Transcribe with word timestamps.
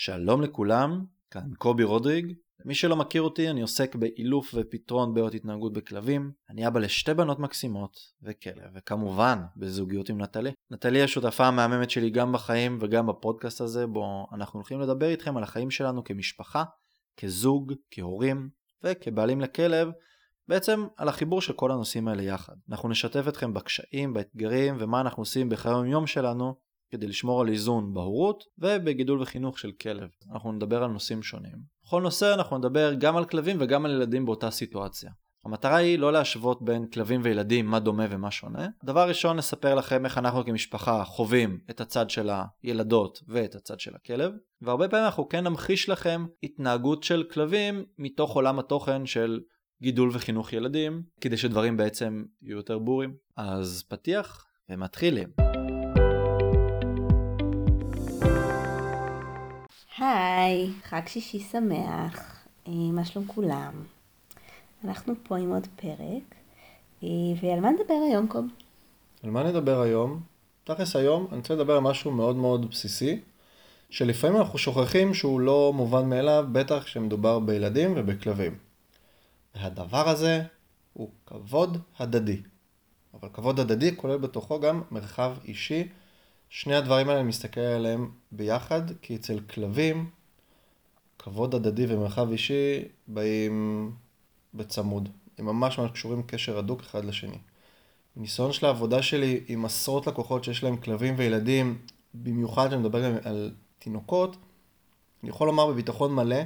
שלום 0.00 0.42
לכולם, 0.42 1.04
כאן 1.30 1.54
קובי 1.58 1.84
רודריג. 1.84 2.32
למי 2.64 2.74
שלא 2.74 2.96
מכיר 2.96 3.22
אותי, 3.22 3.50
אני 3.50 3.62
עוסק 3.62 3.94
באילוף 3.94 4.54
ופתרון 4.54 5.14
בעיות 5.14 5.34
התנהגות 5.34 5.72
בכלבים. 5.72 6.32
אני 6.50 6.66
אבא 6.66 6.80
לשתי 6.80 7.14
בנות 7.14 7.38
מקסימות 7.38 7.98
וכלב, 8.22 8.70
וכמובן 8.74 9.38
בזוגיות 9.56 10.08
עם 10.08 10.22
נטלי. 10.22 10.50
נטלי 10.70 11.02
השותפה 11.02 11.46
המהממת 11.46 11.90
שלי 11.90 12.10
גם 12.10 12.32
בחיים 12.32 12.78
וגם 12.80 13.06
בפודקאסט 13.06 13.60
הזה, 13.60 13.86
בו 13.86 14.26
אנחנו 14.32 14.58
הולכים 14.58 14.80
לדבר 14.80 15.08
איתכם 15.08 15.36
על 15.36 15.42
החיים 15.42 15.70
שלנו 15.70 16.04
כמשפחה, 16.04 16.64
כזוג, 17.16 17.72
כהורים 17.90 18.48
וכבעלים 18.84 19.40
לכלב, 19.40 19.90
בעצם 20.48 20.86
על 20.96 21.08
החיבור 21.08 21.40
של 21.40 21.52
כל 21.52 21.70
הנושאים 21.70 22.08
האלה 22.08 22.22
יחד. 22.22 22.54
אנחנו 22.70 22.88
נשתף 22.88 23.24
אתכם 23.28 23.54
בקשיים, 23.54 24.14
באתגרים 24.14 24.76
ומה 24.78 25.00
אנחנו 25.00 25.20
עושים 25.20 25.48
בחיי 25.48 25.72
היום 25.84 26.06
שלנו 26.06 26.67
כדי 26.90 27.06
לשמור 27.06 27.40
על 27.40 27.48
איזון 27.48 27.94
בהורות 27.94 28.44
ובגידול 28.58 29.22
וחינוך 29.22 29.58
של 29.58 29.72
כלב. 29.72 30.08
אנחנו 30.32 30.52
נדבר 30.52 30.82
על 30.82 30.90
נושאים 30.90 31.22
שונים. 31.22 31.56
בכל 31.84 32.02
נושא 32.02 32.34
אנחנו 32.34 32.58
נדבר 32.58 32.94
גם 32.94 33.16
על 33.16 33.24
כלבים 33.24 33.56
וגם 33.60 33.84
על 33.84 33.90
ילדים 33.90 34.24
באותה 34.24 34.50
סיטואציה. 34.50 35.10
המטרה 35.44 35.76
היא 35.76 35.98
לא 35.98 36.12
להשוות 36.12 36.62
בין 36.62 36.86
כלבים 36.86 37.20
וילדים 37.24 37.66
מה 37.66 37.80
דומה 37.80 38.06
ומה 38.10 38.30
שונה. 38.30 38.68
דבר 38.84 39.08
ראשון 39.08 39.36
נספר 39.36 39.74
לכם 39.74 40.04
איך 40.04 40.18
אנחנו 40.18 40.44
כמשפחה 40.44 41.04
חווים 41.04 41.60
את 41.70 41.80
הצד 41.80 42.10
של 42.10 42.30
הילדות 42.62 43.22
ואת 43.28 43.54
הצד 43.54 43.80
של 43.80 43.94
הכלב, 43.94 44.32
והרבה 44.62 44.88
פעמים 44.88 45.04
אנחנו 45.04 45.28
כן 45.28 45.44
נמחיש 45.44 45.88
לכם 45.88 46.26
התנהגות 46.42 47.02
של 47.02 47.24
כלבים 47.32 47.84
מתוך 47.98 48.34
עולם 48.34 48.58
התוכן 48.58 49.06
של 49.06 49.40
גידול 49.82 50.10
וחינוך 50.12 50.52
ילדים, 50.52 51.02
כדי 51.20 51.36
שדברים 51.36 51.76
בעצם 51.76 52.24
יהיו 52.42 52.56
יותר 52.56 52.78
ברורים. 52.78 53.14
אז 53.36 53.84
פתיח 53.88 54.46
ומתחילים. 54.68 55.47
היי, 60.00 60.70
חג 60.82 61.00
שישי 61.06 61.40
שמח, 61.40 62.46
אה, 62.68 62.72
מה 62.72 63.04
שלום 63.04 63.26
כולם? 63.26 63.72
אנחנו 64.84 65.14
פה 65.22 65.36
עם 65.36 65.50
עוד 65.50 65.66
פרק, 65.76 66.34
אה, 67.02 67.08
ועל 67.42 67.60
מה 67.60 67.70
נדבר 67.70 67.94
היום 68.10 68.26
קוב? 68.26 68.44
על 69.22 69.30
מה 69.30 69.42
נדבר 69.42 69.80
היום? 69.80 70.20
תכלס 70.64 70.96
היום 70.96 71.26
אני 71.30 71.38
רוצה 71.38 71.54
לדבר 71.54 71.72
על 71.72 71.80
משהו 71.80 72.10
מאוד 72.10 72.36
מאוד 72.36 72.70
בסיסי, 72.70 73.20
שלפעמים 73.90 74.36
אנחנו 74.36 74.58
שוכחים 74.58 75.14
שהוא 75.14 75.40
לא 75.40 75.72
מובן 75.74 76.08
מאליו, 76.08 76.46
בטח 76.52 76.82
כשמדובר 76.84 77.38
בילדים 77.38 77.94
ובכלבים. 77.96 78.58
והדבר 79.54 80.08
הזה 80.08 80.42
הוא 80.92 81.10
כבוד 81.26 81.78
הדדי. 81.98 82.42
אבל 83.14 83.28
כבוד 83.32 83.60
הדדי 83.60 83.96
כולל 83.96 84.16
בתוכו 84.16 84.60
גם 84.60 84.82
מרחב 84.90 85.32
אישי 85.44 85.88
שני 86.50 86.74
הדברים 86.74 87.08
האלה, 87.08 87.20
אני 87.20 87.28
מסתכל 87.28 87.60
עליהם 87.60 88.10
ביחד, 88.32 88.82
כי 89.02 89.16
אצל 89.16 89.40
כלבים, 89.40 90.10
כבוד 91.18 91.54
הדדי 91.54 91.86
ומרחב 91.88 92.30
אישי 92.30 92.82
באים 93.08 93.90
בצמוד. 94.54 95.08
הם 95.38 95.46
ממש 95.46 95.78
ממש 95.78 95.90
קשורים 95.90 96.22
קשר 96.22 96.58
הדוק 96.58 96.80
אחד 96.80 97.04
לשני. 97.04 97.38
ניסיון 98.16 98.52
של 98.52 98.66
העבודה 98.66 99.02
שלי 99.02 99.40
עם 99.48 99.64
עשרות 99.64 100.06
לקוחות 100.06 100.44
שיש 100.44 100.64
להם 100.64 100.76
כלבים 100.76 101.14
וילדים, 101.16 101.78
במיוחד 102.14 102.66
כשאני 102.66 102.80
מדבר 102.82 103.28
על 103.28 103.50
תינוקות, 103.78 104.36
אני 105.22 105.30
יכול 105.30 105.46
לומר 105.46 105.66
בביטחון 105.66 106.14
מלא 106.14 106.42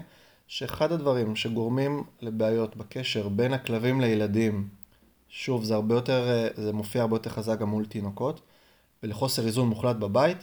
שאחד 0.46 0.92
הדברים 0.92 1.36
שגורמים 1.36 2.04
לבעיות 2.20 2.76
בקשר 2.76 3.28
בין 3.28 3.52
הכלבים 3.52 4.00
לילדים, 4.00 4.68
שוב, 5.28 5.64
זה 5.64 5.74
הרבה 5.74 5.94
יותר, 5.94 6.48
זה 6.56 6.72
מופיע 6.72 7.02
הרבה 7.02 7.16
יותר 7.16 7.30
חזק 7.30 7.58
גם 7.58 7.68
מול 7.68 7.86
תינוקות, 7.86 8.40
ולחוסר 9.02 9.46
איזון 9.46 9.68
מוחלט 9.68 9.96
בבית, 9.96 10.38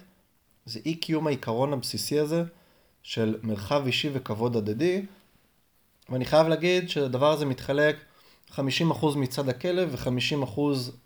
זה 0.65 0.79
אי 0.85 0.95
קיום 0.95 1.27
העיקרון 1.27 1.73
הבסיסי 1.73 2.19
הזה 2.19 2.43
של 3.03 3.37
מרחב 3.43 3.85
אישי 3.85 4.09
וכבוד 4.13 4.55
הדדי, 4.55 5.05
ואני 6.09 6.25
חייב 6.25 6.47
להגיד 6.47 6.89
שהדבר 6.89 7.31
הזה 7.31 7.45
מתחלק 7.45 7.95
50% 8.51 8.59
מצד 9.15 9.49
הכלב 9.49 9.89
ו-50% 9.91 10.59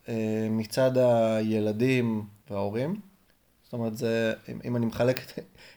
אה, 0.09 0.47
מצד 0.50 0.97
הילדים 0.97 2.25
וההורים. 2.50 3.00
זאת 3.63 3.74
אומרת, 3.74 3.97
זה, 3.97 4.34
אם 4.66 4.75
אני 4.75 4.86
מחלק, 4.86 5.22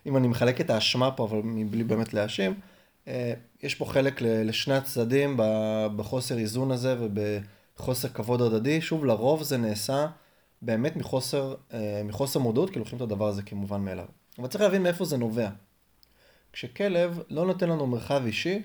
אם 0.06 0.16
אני 0.16 0.28
מחלק 0.28 0.60
את 0.60 0.70
האשמה 0.70 1.10
פה, 1.10 1.25
אבל 1.25 1.41
מבלי 1.44 1.84
באמת 1.84 2.15
להאשים, 2.15 2.54
אה, 3.09 3.32
יש 3.62 3.75
פה 3.75 3.84
חלק 3.84 4.22
לשני 4.22 4.75
הצדדים 4.75 5.36
בחוסר 5.97 6.38
איזון 6.38 6.70
הזה 6.70 6.97
ובחוסר 7.00 8.09
כבוד 8.09 8.42
הדדי. 8.42 8.81
שוב, 8.81 9.04
לרוב 9.04 9.42
זה 9.42 9.56
נעשה 9.56 10.06
באמת 10.62 10.97
מחוסר, 10.97 11.55
אה, 11.72 12.03
מחוסר 12.05 12.41
מודעות, 12.41 12.71
כי 12.71 12.78
לוקחים 12.78 12.97
את 12.97 13.03
הדבר 13.03 13.28
הזה 13.28 13.43
כמובן 13.43 13.81
מאליו. 13.81 14.06
אבל 14.39 14.49
צריך 14.49 14.61
להבין 14.61 14.83
מאיפה 14.83 15.05
זה 15.05 15.17
נובע. 15.17 15.50
כשכלב 16.53 17.21
לא 17.31 17.47
נותן 17.47 17.69
לנו 17.69 17.87
מרחב 17.87 18.22
אישי, 18.27 18.62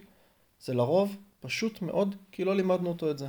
זה 0.61 0.73
לרוב 0.73 1.15
פשוט 1.39 1.81
מאוד 1.81 2.15
כי 2.31 2.45
לא 2.45 2.55
לימדנו 2.55 2.89
אותו 2.89 3.11
את 3.11 3.17
זה. 3.17 3.27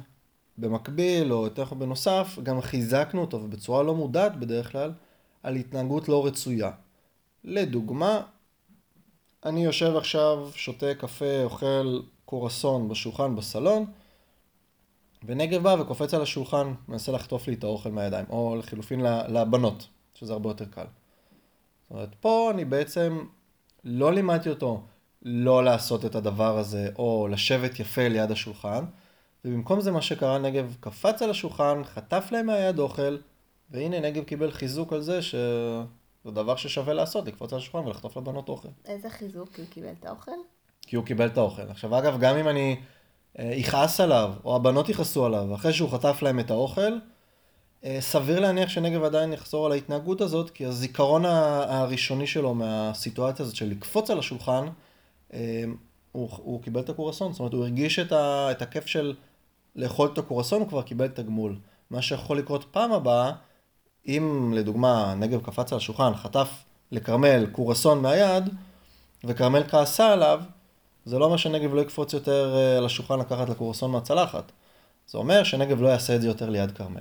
במקביל, 0.59 1.33
או 1.33 1.45
יותר 1.45 1.65
בנוסף, 1.65 2.39
גם 2.43 2.61
חיזקנו 2.61 3.21
אותו, 3.21 3.37
ובצורה 3.37 3.83
לא 3.83 3.95
מודעת 3.95 4.37
בדרך 4.37 4.72
כלל, 4.72 4.93
על 5.43 5.56
התנהגות 5.56 6.09
לא 6.09 6.27
רצויה. 6.27 6.71
לדוגמה, 7.45 8.22
אני 9.45 9.65
יושב 9.65 9.97
עכשיו, 9.97 10.49
שותה 10.55 10.95
קפה, 10.95 11.45
אוכל 11.45 12.01
קורסון 12.25 12.89
בשולחן 12.89 13.37
בסלון, 13.37 13.84
ונגב 15.25 15.62
בא 15.62 15.77
וקופץ 15.81 16.15
על 16.15 16.22
השולחן, 16.22 16.72
מנסה 16.88 17.12
לחטוף 17.12 17.49
לי 17.49 17.55
את 17.55 17.65
האוכל 17.65 17.91
מהידיים, 17.91 18.27
או 18.31 18.56
לחילופין 18.59 19.00
לבנות, 19.28 19.88
שזה 20.15 20.33
הרבה 20.33 20.50
יותר 20.50 20.65
קל. 20.65 20.84
זאת 20.84 21.91
אומרת, 21.91 22.15
פה 22.21 22.50
אני 22.55 22.65
בעצם 22.65 23.25
לא 23.84 24.12
לימדתי 24.12 24.49
אותו 24.49 24.83
לא 25.22 25.65
לעשות 25.65 26.05
את 26.05 26.15
הדבר 26.15 26.59
הזה, 26.59 26.88
או 26.99 27.28
לשבת 27.31 27.81
יפה 27.81 28.09
ליד 28.09 28.31
השולחן, 28.31 28.84
ובמקום 29.44 29.81
זה 29.81 29.91
מה 29.91 30.03
שקרה, 30.03 30.38
נגב 30.38 30.77
קפץ 30.81 31.22
על 31.22 31.31
השולחן, 31.31 31.84
חטף 31.84 32.28
להם 32.33 32.47
מהיד 32.47 32.78
אוכל, 32.78 33.16
והנה 33.71 34.00
נגב 34.00 34.25
קיבל 34.25 34.50
חיזוק 34.50 34.93
על 34.93 35.00
זה 35.00 35.22
שזה 35.22 35.84
דבר 36.27 36.56
ששווה 36.56 36.94
לעשות, 36.94 37.27
לקפוץ 37.27 37.53
על 37.53 37.59
השולחן 37.59 37.87
ולחטוף 37.87 38.16
לבנות 38.16 38.49
אוכל. 38.49 38.69
איזה 38.84 39.10
חיזוק? 39.10 39.49
כי 39.53 39.60
הוא 39.60 39.69
קיבל 39.71 39.93
את 40.00 40.04
האוכל? 40.04 40.31
כי 40.83 40.97
הוא 40.97 41.04
קיבל 41.04 41.27
את 41.27 41.39
האוכל. 41.39 41.62
עכשיו 41.71 41.99
אגב, 41.99 42.21
גם 42.21 42.37
אם 42.37 42.49
אני 42.49 42.77
יכעס 43.38 44.00
עליו, 44.00 44.32
או 44.44 44.56
הבנות 44.56 44.88
יכעסו 44.88 45.26
עליו, 45.26 45.54
אחרי 45.54 45.72
שהוא 45.72 45.91
חטף 45.91 46.22
להם 46.22 46.41
את 46.41 46.50
האוכל, 46.50 46.98
אה, 47.84 47.98
סביר 48.00 48.41
להניח 48.41 48.69
שנגב 48.69 49.04
עדיין 49.04 49.32
יחזור 49.32 49.66
על 49.66 49.72
ההתנהגות 49.72 50.20
הזאת, 50.20 50.50
כי 50.50 50.66
הזיכרון 50.66 51.25
הראשוני 51.25 52.26
שלו 52.26 52.54
מהסיטואציה 52.54 53.44
הזאת 53.44 53.56
של 53.56 53.69
לקפוץ 53.69 54.10
על 54.10 54.19
השולחן, 54.19 54.66
אה, 55.32 55.65
הוא, 56.12 56.28
הוא 56.37 56.62
קיבל 56.62 56.81
את 56.81 56.88
הקורסון, 56.88 57.32
זאת 57.32 57.41
אומרת 57.41 57.53
הוא 57.53 57.62
הרגיש 57.62 57.98
את, 57.98 58.12
ה, 58.12 58.48
את 58.50 58.62
הכיף 58.62 58.87
של 58.87 59.15
לאכול 59.76 60.09
את 60.12 60.19
הקורסון, 60.19 60.60
הוא 60.60 60.69
כבר 60.69 60.82
קיבל 60.82 61.04
את 61.04 61.19
הגמול. 61.19 61.56
מה 61.91 62.03
שיכול 62.03 62.38
לקרות 62.38 62.65
פעם 62.71 62.92
הבאה, 62.92 63.32
אם 64.06 64.53
לדוגמה 64.56 65.15
נגב 65.16 65.42
קפץ 65.42 65.72
על 65.72 65.76
השולחן, 65.78 66.15
חטף 66.15 66.48
לכרמל 66.92 67.47
קורסון 67.53 68.03
מהיד, 68.03 68.44
וכרמל 69.25 69.62
כעסה 69.69 70.12
עליו, 70.12 70.42
זה 71.05 71.19
לא 71.19 71.25
אומר 71.25 71.37
שנגב 71.37 71.75
לא 71.75 71.81
יקפוץ 71.81 72.13
יותר 72.13 72.57
אה, 72.57 72.79
על 72.79 72.87
השולחן 72.87 73.19
לקחת 73.19 73.49
לקורסון 73.49 73.91
מהצלחת. 73.91 74.53
זה 75.09 75.19
אומר 75.19 75.45
שנגב 75.45 75.83
לא 75.83 75.89
יעשה 75.89 76.17
את 76.17 76.21
זה 76.21 76.27
יותר 76.27 76.51
ליד 76.51 76.71
כרמל. 76.71 77.01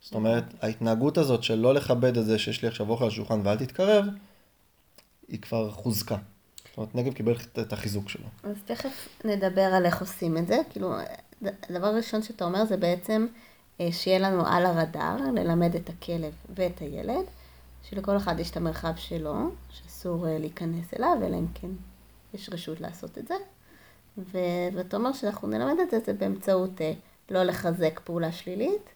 זאת 0.00 0.14
אומרת, 0.14 0.44
ההתנהגות 0.62 1.18
הזאת 1.18 1.42
של 1.42 1.54
לא 1.54 1.74
לכבד 1.74 2.18
את 2.18 2.24
זה 2.24 2.38
שיש 2.38 2.62
לי 2.62 2.68
עכשיו 2.68 2.90
אוכל 2.90 3.04
על 3.04 3.10
השולחן 3.10 3.40
ואל 3.44 3.58
תתקרב, 3.58 4.04
היא 5.28 5.40
כבר 5.40 5.70
חוזקה. 5.70 6.16
זאת 6.68 6.76
אומרת, 6.76 6.94
נגב 6.94 7.12
קיבל 7.12 7.34
את 7.60 7.72
החיזוק 7.72 8.08
שלו. 8.08 8.26
אז 8.42 8.56
תכף 8.64 9.08
נדבר 9.24 9.60
על 9.60 9.86
איך 9.86 10.00
עושים 10.00 10.38
את 10.38 10.46
זה. 10.46 10.58
כאילו, 10.70 10.94
הדבר 11.42 11.86
הראשון 11.86 12.22
שאתה 12.22 12.44
אומר 12.44 12.64
זה 12.64 12.76
בעצם 12.76 13.26
אה, 13.80 13.92
שיהיה 13.92 14.18
לנו 14.18 14.46
על 14.46 14.66
הרדאר, 14.66 15.16
ללמד 15.34 15.74
את 15.74 15.88
הכלב 15.88 16.32
ואת 16.54 16.78
הילד, 16.78 17.24
שלכל 17.90 18.16
אחד 18.16 18.40
יש 18.40 18.50
את 18.50 18.56
המרחב 18.56 18.92
שלו, 18.96 19.50
שאסור 19.70 20.28
אה, 20.28 20.38
להיכנס 20.38 20.94
אליו, 20.98 21.16
אלא 21.22 21.36
אם 21.36 21.46
כן 21.54 21.70
יש 22.34 22.50
רשות 22.52 22.80
לעשות 22.80 23.18
את 23.18 23.28
זה. 23.28 23.34
ו- 24.18 24.68
ואתה 24.74 24.96
אומר 24.96 25.12
שאנחנו 25.12 25.48
נלמד 25.48 25.80
את 25.82 25.90
זה, 25.90 25.98
זה 26.06 26.12
באמצעות 26.12 26.80
אה, 26.80 26.92
לא 27.30 27.42
לחזק 27.42 28.00
פעולה 28.04 28.32
שלילית, 28.32 28.90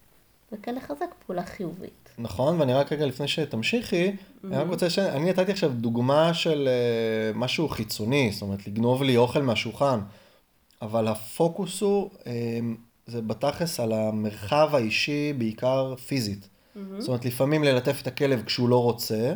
וכן 0.51 0.75
לחזק 0.75 1.13
פעולה 1.25 1.45
חיובית. 1.45 2.09
נכון, 2.17 2.59
ואני 2.59 2.73
רק 2.73 2.91
רגע 2.91 3.05
לפני 3.05 3.27
שתמשיכי, 3.27 4.07
mm-hmm. 4.09 4.47
אני 4.47 4.57
רק 4.57 4.67
רוצה 4.67 4.89
ש... 4.89 4.99
אני 4.99 5.29
נתתי 5.29 5.51
עכשיו 5.51 5.71
דוגמה 5.73 6.33
של 6.33 6.67
uh, 7.33 7.37
משהו 7.37 7.69
חיצוני, 7.69 8.31
זאת 8.33 8.41
אומרת, 8.41 8.67
לגנוב 8.67 9.03
לי 9.03 9.17
אוכל 9.17 9.41
מהשולחן, 9.41 9.99
אבל 10.81 11.07
הפוקוס 11.07 11.81
הוא, 11.81 12.09
uh, 12.19 12.25
זה 13.07 13.21
בתכלס 13.21 13.79
על 13.79 13.91
המרחב 13.91 14.69
האישי, 14.73 15.33
בעיקר 15.33 15.95
פיזית. 15.95 16.43
Mm-hmm. 16.43 16.79
זאת 16.99 17.07
אומרת, 17.07 17.25
לפעמים 17.25 17.63
ללטף 17.63 18.01
את 18.01 18.07
הכלב 18.07 18.43
כשהוא 18.45 18.69
לא 18.69 18.83
רוצה, 18.83 19.33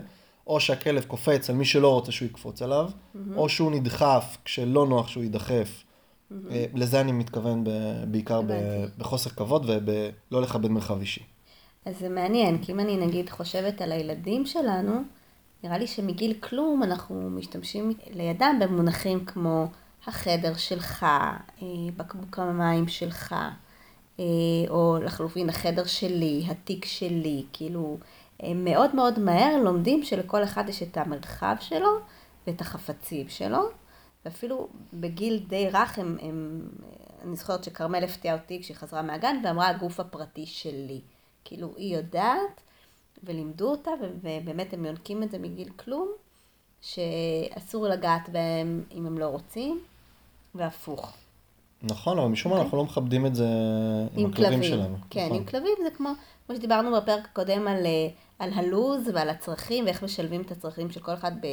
או 0.49 0.59
שהכלב 0.59 1.03
קופץ 1.03 1.49
על 1.49 1.55
מי 1.55 1.65
שלא 1.65 1.93
רוצה 1.93 2.11
שהוא 2.11 2.25
יקפוץ 2.25 2.61
עליו, 2.61 2.89
mm-hmm. 2.89 3.17
או 3.35 3.49
שהוא 3.49 3.71
נדחף 3.71 4.37
כשלא 4.45 4.87
נוח 4.87 5.07
שהוא 5.07 5.23
יידחף. 5.23 5.83
Mm-hmm. 6.31 6.33
לזה 6.73 7.01
אני 7.01 7.11
מתכוון 7.11 7.63
בעיקר 8.07 8.41
בחוסר 8.97 9.29
כבוד 9.29 9.65
ובלא 9.69 10.41
לכבד 10.41 10.71
מרחב 10.71 10.99
אישי. 10.99 11.23
אז 11.85 11.99
זה 11.99 12.09
מעניין, 12.09 12.63
כי 12.63 12.71
אם 12.71 12.79
אני 12.79 12.97
נגיד 12.97 13.29
חושבת 13.29 13.81
על 13.81 13.91
הילדים 13.91 14.45
שלנו, 14.45 15.01
נראה 15.63 15.77
לי 15.77 15.87
שמגיל 15.87 16.33
כלום 16.39 16.83
אנחנו 16.83 17.29
משתמשים 17.29 17.93
לידם 18.13 18.59
במונחים 18.61 19.25
כמו 19.25 19.67
החדר 20.07 20.53
שלך, 20.55 21.03
אה, 21.03 21.67
בקבוק 21.97 22.39
המים 22.39 22.87
שלך, 22.87 23.35
אה, 24.19 24.25
או 24.69 24.97
לחלופין 25.03 25.49
החדר 25.49 25.85
שלי, 25.85 26.43
התיק 26.47 26.85
שלי, 26.85 27.43
כאילו 27.53 27.97
מאוד 28.55 28.95
מאוד 28.95 29.19
מהר 29.19 29.57
לומדים 29.63 30.03
שלכל 30.03 30.43
אחד 30.43 30.69
יש 30.69 30.83
את 30.83 30.97
המרחב 30.97 31.55
שלו 31.59 31.89
ואת 32.47 32.61
החפצים 32.61 33.29
שלו, 33.29 33.61
ואפילו 34.25 34.67
בגיל 34.93 35.43
די 35.47 35.69
רך 35.69 35.99
הם, 35.99 36.17
הם 36.21 36.61
אני 37.23 37.35
זוכרת 37.35 37.63
שכרמל 37.63 38.03
הפתיעה 38.03 38.35
אותי 38.35 38.61
כשהיא 38.61 38.77
חזרה 38.77 39.01
מהגן 39.01 39.35
ואמרה 39.43 39.67
הגוף 39.67 39.99
הפרטי 39.99 40.45
שלי. 40.45 41.01
כאילו 41.45 41.73
היא 41.77 41.95
יודעת 41.97 42.61
ולימדו 43.23 43.71
אותה 43.71 43.91
ובאמת 44.21 44.73
הם 44.73 44.85
יונקים 44.85 45.23
את 45.23 45.31
זה 45.31 45.39
מגיל 45.39 45.69
כלום, 45.69 46.11
שאסור 46.81 47.87
לגעת 47.87 48.29
בהם 48.29 48.83
אם 48.95 49.05
הם 49.05 49.17
לא 49.17 49.25
רוצים, 49.25 49.79
והפוך. 50.55 51.13
נכון, 51.83 52.19
אבל 52.19 52.27
משום 52.27 52.51
מה 52.51 52.57
okay. 52.57 52.59
אוקיי. 52.59 52.65
אנחנו 52.65 52.77
לא 52.77 52.83
מכבדים 52.83 53.25
את 53.25 53.35
זה 53.35 53.47
עם, 54.13 54.25
עם 54.25 54.31
הכלבים 54.31 54.63
שלנו. 54.63 54.97
כן, 55.09 55.25
נכון. 55.25 55.37
עם 55.37 55.45
כלבים 55.45 55.73
זה 55.83 55.89
כמו, 55.97 56.09
כמו 56.47 56.55
שדיברנו 56.55 56.95
בפרק 56.95 57.25
הקודם 57.25 57.67
על, 57.67 57.85
אה, 57.85 58.07
על 58.39 58.53
הלו"ז 58.53 59.09
ועל 59.13 59.29
הצרכים 59.29 59.85
ואיך 59.85 60.03
משלבים 60.03 60.41
את 60.41 60.51
הצרכים 60.51 60.91
של 60.91 60.99
כל 60.99 61.13
אחד 61.13 61.31
ב, 61.41 61.47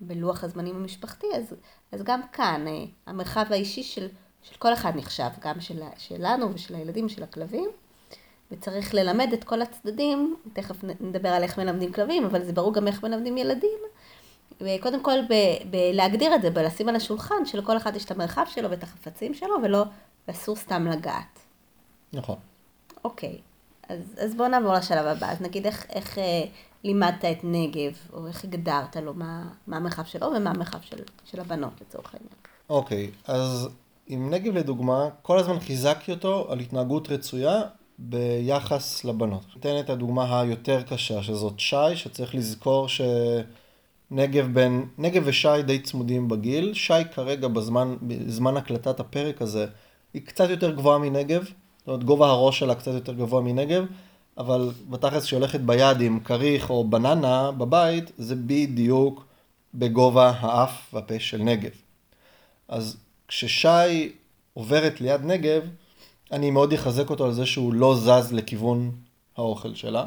בלוח 0.00 0.44
הזמנים 0.44 0.76
המשפחתי, 0.76 1.26
אז, 1.34 1.54
אז 1.92 2.02
גם 2.02 2.20
כאן 2.32 2.64
אה, 2.68 2.84
המרחב 3.06 3.44
האישי 3.50 3.82
של, 3.82 4.08
של 4.42 4.56
כל 4.58 4.72
אחד 4.72 4.92
נחשב, 4.96 5.28
גם 5.40 5.60
של, 5.60 5.82
שלנו 5.98 6.54
ושל 6.54 6.74
הילדים 6.74 7.06
ושל 7.06 7.22
הכלבים. 7.22 7.70
וצריך 8.50 8.94
ללמד 8.94 9.32
את 9.32 9.44
כל 9.44 9.62
הצדדים, 9.62 10.36
תכף 10.52 10.84
נדבר 11.00 11.28
על 11.28 11.42
איך 11.42 11.58
מלמדים 11.58 11.92
כלבים, 11.92 12.24
אבל 12.24 12.44
זה 12.44 12.52
ברור 12.52 12.74
גם 12.74 12.86
איך 12.86 13.02
מלמדים 13.02 13.38
ילדים. 13.38 13.78
וקודם 14.60 15.02
כל 15.02 15.18
ב- 15.28 15.70
בלהגדיר 15.70 16.34
את 16.34 16.42
זה, 16.42 16.50
בלשים 16.50 16.88
על 16.88 16.96
השולחן, 16.96 17.44
שלכל 17.44 17.76
אחד 17.76 17.96
יש 17.96 18.04
את 18.04 18.10
המרחב 18.10 18.44
שלו 18.48 18.70
ואת 18.70 18.82
החפצים 18.82 19.34
שלו, 19.34 19.54
ולא, 19.62 19.84
ואסור 20.28 20.56
סתם 20.56 20.86
לגעת. 20.86 21.38
נכון. 22.12 22.36
אוקיי, 23.04 23.38
אז, 23.88 23.98
אז 24.18 24.34
בואו 24.34 24.48
נעבור 24.48 24.72
לשלב 24.72 25.06
הבא. 25.06 25.30
אז 25.30 25.40
נגיד 25.40 25.66
איך, 25.66 25.86
איך 25.90 26.18
אה, 26.18 26.44
לימדת 26.84 27.24
את 27.24 27.38
נגב, 27.42 27.92
או 28.12 28.26
איך 28.26 28.44
הגדרת 28.44 28.96
לו 28.96 29.14
מה, 29.14 29.48
מה 29.66 29.76
המרחב 29.76 30.04
שלו 30.04 30.26
ומה 30.26 30.50
המרחב 30.50 30.78
של, 30.80 31.02
של 31.24 31.40
הבנות 31.40 31.72
לצורך 31.80 32.14
העניין. 32.14 32.34
אוקיי, 32.70 33.10
אז 33.26 33.68
עם 34.06 34.30
נגב 34.30 34.54
לדוגמה, 34.54 35.08
כל 35.22 35.38
הזמן 35.38 35.60
חיזקתי 35.60 36.12
אותו 36.12 36.46
על 36.48 36.60
התנהגות 36.60 37.10
רצויה 37.10 37.62
ביחס 37.98 39.04
לבנות. 39.04 39.44
ניתן 39.54 39.80
את 39.80 39.90
הדוגמה 39.90 40.40
היותר 40.40 40.82
קשה, 40.82 41.22
שזאת 41.22 41.60
שי, 41.60 41.76
שצריך 41.94 42.34
לזכור 42.34 42.86
שנגב 42.88 44.48
בין, 44.54 44.88
נגב 44.98 45.22
ושי 45.26 45.62
די 45.66 45.78
צמודים 45.78 46.28
בגיל. 46.28 46.74
שי 46.74 46.92
כרגע 47.14 47.48
בזמן, 47.48 47.96
בזמן 48.02 48.56
הקלטת 48.56 49.00
הפרק 49.00 49.42
הזה, 49.42 49.66
היא 50.14 50.22
קצת 50.22 50.50
יותר 50.50 50.70
גבוהה 50.70 50.98
מנגב. 50.98 51.44
זאת 51.88 51.92
אומרת, 51.92 52.04
גובה 52.04 52.28
הראש 52.28 52.58
שלה 52.58 52.74
קצת 52.74 52.92
יותר 52.92 53.12
גבוה 53.12 53.40
מנגב, 53.40 53.84
אבל 54.38 54.70
בתכלס 54.90 55.24
שהיא 55.24 55.38
הולכת 55.38 55.60
ביד 55.60 56.00
עם 56.00 56.20
כריך 56.20 56.70
או 56.70 56.84
בננה 56.84 57.52
בבית, 57.52 58.12
זה 58.18 58.34
בדיוק 58.36 59.24
בגובה 59.74 60.32
האף 60.40 60.94
והפה 60.94 61.18
של 61.18 61.38
נגב. 61.42 61.70
אז 62.68 62.96
כששי 63.28 64.12
עוברת 64.54 65.00
ליד 65.00 65.24
נגב, 65.24 65.62
אני 66.32 66.50
מאוד 66.50 66.72
אחזק 66.72 67.10
אותו 67.10 67.24
על 67.24 67.32
זה 67.32 67.46
שהוא 67.46 67.72
לא 67.72 67.96
זז 67.96 68.32
לכיוון 68.32 68.90
האוכל 69.36 69.74
שלה, 69.74 70.06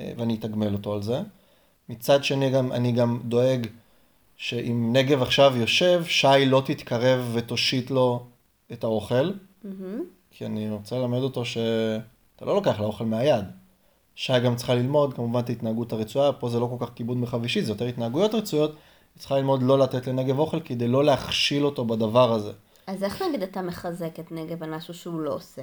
אה, 0.00 0.12
ואני 0.16 0.34
אתגמל 0.34 0.72
אותו 0.72 0.94
על 0.94 1.02
זה. 1.02 1.20
מצד 1.88 2.24
שני, 2.24 2.50
גם, 2.50 2.72
אני 2.72 2.92
גם 2.92 3.20
דואג 3.24 3.66
שאם 4.36 4.92
נגב 4.92 5.22
עכשיו 5.22 5.56
יושב, 5.56 6.04
שי 6.04 6.46
לא 6.46 6.62
תתקרב 6.66 7.30
ותושיט 7.32 7.90
לו 7.90 8.26
את 8.72 8.84
האוכל, 8.84 9.30
mm-hmm. 9.30 10.15
כי 10.38 10.46
אני 10.46 10.70
רוצה 10.70 10.98
ללמד 10.98 11.18
אותו 11.18 11.44
שאתה 11.44 12.44
לא 12.44 12.54
לוקח 12.54 12.80
לאוכל 12.80 13.04
מהיד. 13.04 13.44
שי 14.14 14.40
גם 14.40 14.56
צריכה 14.56 14.74
ללמוד, 14.74 15.14
כמובן, 15.14 15.40
את 15.40 15.48
ההתנהגות 15.48 15.92
הרצויה, 15.92 16.32
פה 16.32 16.48
זה 16.48 16.60
לא 16.60 16.76
כל 16.78 16.86
כך 16.86 16.92
כיבוד 16.94 17.16
מרחב 17.16 17.42
אישי, 17.42 17.62
זה 17.62 17.72
יותר 17.72 17.84
התנהגויות 17.84 18.34
רצויות, 18.34 18.70
היא 18.70 19.20
צריכה 19.20 19.36
ללמוד 19.36 19.62
לא 19.62 19.78
לתת 19.78 20.06
לנגב 20.06 20.38
אוכל 20.38 20.60
כדי 20.60 20.88
לא 20.88 21.04
להכשיל 21.04 21.64
אותו 21.64 21.84
בדבר 21.84 22.32
הזה. 22.32 22.52
אז 22.86 23.02
איך 23.02 23.22
נגיד 23.22 23.42
אתה 23.42 23.62
מחזק 23.62 24.20
את 24.20 24.32
נגב 24.32 24.62
על 24.62 24.74
משהו 24.74 24.94
שהוא 24.94 25.20
לא 25.20 25.34
עושה? 25.34 25.62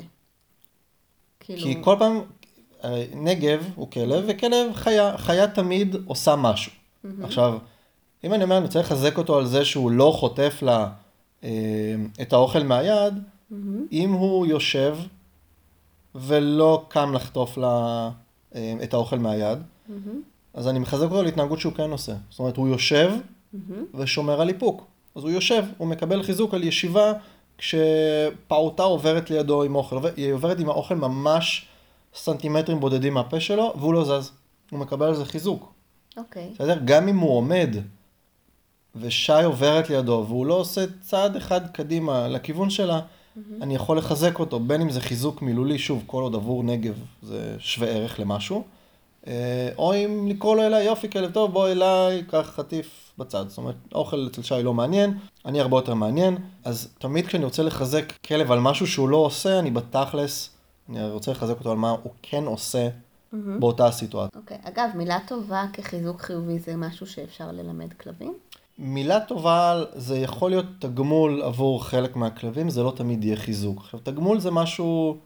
כאילו... 1.40 1.62
כי 1.62 1.84
כל 1.84 1.96
פעם, 2.00 2.22
אה, 2.84 3.06
נגב 3.16 3.72
הוא 3.76 3.92
כלב, 3.92 4.24
וכלב 4.28 4.74
חיה, 4.74 5.18
חיה 5.18 5.48
תמיד 5.48 5.96
עושה 6.06 6.36
משהו. 6.36 6.72
Mm-hmm. 6.72 7.08
עכשיו, 7.24 7.58
אם 8.24 8.34
אני 8.34 8.44
אומר, 8.44 8.58
אני 8.58 8.68
צריך 8.68 8.92
לחזק 8.92 9.18
אותו 9.18 9.38
על 9.38 9.46
זה 9.46 9.66
שהוא 9.66 9.92
לא 9.92 10.14
חוטף 10.16 10.60
לה 10.62 10.90
אה, 11.44 11.50
את 12.22 12.34
האוכל 12.34 12.64
מהיד. 12.64 13.33
אם 13.92 14.12
הוא 14.12 14.46
יושב 14.46 14.98
ולא 16.16 16.86
קם 16.88 17.14
לחטוף 17.14 17.58
לה 17.58 18.10
אה, 18.56 18.74
את 18.84 18.94
האוכל 18.94 19.20
מהיד, 19.20 19.58
mm-hmm. 19.60 19.92
אז 20.54 20.68
אני 20.68 20.80
מחזק 20.80 21.04
אותו 21.04 21.24
להתנהגות 21.24 21.60
שהוא 21.60 21.74
כן 21.74 21.92
עושה. 21.92 22.14
זאת 22.30 22.40
אומרת, 22.40 22.58
הוא 22.58 22.68
יושב 22.68 23.12
mm-hmm. 23.14 23.58
ושומר 23.94 24.42
על 24.42 24.50
איפוק. 24.50 24.86
אז 25.16 25.24
הוא 25.24 25.32
יושב, 25.32 25.64
הוא 25.78 25.88
מקבל 25.88 26.24
חיזוק 26.24 26.54
על 26.54 26.64
ישיבה 26.64 27.14
כשפעוטה 27.58 28.84
עוברת 28.84 29.30
לידו 29.30 29.64
עם 29.64 29.76
אוכל, 29.76 29.98
היא 30.16 30.34
עוברת 30.34 30.60
עם 30.60 30.70
האוכל 30.70 30.96
ממש 30.96 31.66
סנטימטרים 32.16 32.80
בודדים 32.80 33.14
מהפה 33.14 33.40
שלו, 33.40 33.74
והוא 33.80 33.94
לא 33.94 34.04
זז. 34.04 34.32
הוא 34.72 34.80
מקבל 34.80 35.06
על 35.06 35.16
זה 35.16 35.26
חיזוק. 35.26 35.74
אוקיי. 36.18 36.50
Okay. 36.50 36.54
בסדר? 36.54 36.78
גם 36.86 37.08
אם 37.08 37.18
הוא 37.18 37.38
עומד 37.38 37.76
ושי 38.96 39.44
עוברת 39.44 39.90
לידו 39.90 40.26
והוא 40.28 40.46
לא 40.46 40.54
עושה 40.54 40.86
צעד 41.02 41.36
אחד 41.36 41.68
קדימה 41.72 42.28
לכיוון 42.28 42.70
שלה, 42.70 43.00
mm-hmm. 43.38 43.64
אני 43.64 43.76
יכול 43.76 43.98
לחזק 43.98 44.40
אותו, 44.40 44.60
בין 44.60 44.82
אם 44.82 44.90
זה 44.90 45.02
חיזוק 45.02 45.42
מילולי, 45.42 45.78
שוב, 45.78 46.04
כל 46.06 46.24
עוד 46.24 46.36
עבור 46.36 46.64
נגב 46.64 46.94
זה 47.24 47.56
שווה 47.60 47.88
ערך 47.88 48.20
למשהו, 48.20 48.64
אה, 49.28 49.70
או 49.78 49.94
אם 49.94 50.28
לקרוא 50.28 50.56
לו 50.56 50.62
אליי, 50.62 50.86
יופי, 50.86 51.10
כלב 51.10 51.32
טוב, 51.32 51.52
בוא 51.52 51.68
אליי, 51.70 52.24
קח 52.24 52.52
חטיף 52.56 53.12
בצד. 53.18 53.50
זאת 53.50 53.58
אומרת, 53.58 53.76
אוכל 53.96 54.28
אצל 54.32 54.42
שי 54.42 54.64
לא 54.64 54.74
מעניין, 54.74 55.18
אני 55.46 55.62
הרבה 55.62 55.78
יותר 55.78 55.94
מעניין, 55.94 56.38
אז 56.64 56.94
תמיד 56.98 57.28
כשאני 57.28 57.46
רוצה 57.46 57.64
לחזק 57.64 58.14
כלב 58.26 58.52
על 58.52 58.60
משהו 58.60 58.88
שהוא 58.88 59.10
לא 59.10 59.18
עושה, 59.18 59.60
אני 59.60 59.72
בתכלס, 59.72 60.50
אני 60.90 61.10
רוצה 61.10 61.32
לחזק 61.32 61.60
אותו 61.60 61.72
על 61.72 61.78
מה 61.78 61.90
הוא 61.90 62.12
כן 62.22 62.44
עושה 62.46 62.88
mm-hmm. 62.88 63.36
באותה 63.60 63.88
הסיטואציה. 63.88 64.42
אוקיי, 64.42 64.58
okay. 64.58 64.68
אגב, 64.68 64.90
מילה 64.96 65.18
טובה 65.28 65.66
כחיזוק 65.74 66.22
חיובי 66.22 66.60
זה 66.60 66.76
משהו 66.76 67.08
שאפשר 67.08 67.52
ללמד 67.52 67.94
כלבים? 67.94 68.34
מילה 68.78 69.20
טובה 69.20 69.84
זה 69.94 70.18
יכול 70.18 70.52
להיות 70.52 70.66
תגמול 70.80 71.42
עבור 71.42 71.84
חלק 71.84 72.16
מהכלבים, 72.16 72.70
זה 72.70 72.84
לא 72.84 72.94
תמיד 72.96 73.24
יהיה 73.24 73.36
חיזוק. 73.36 73.80
עכשיו, 73.80 74.00
תגמול 74.04 74.40
זה 74.40 74.52
משהו 74.52 75.18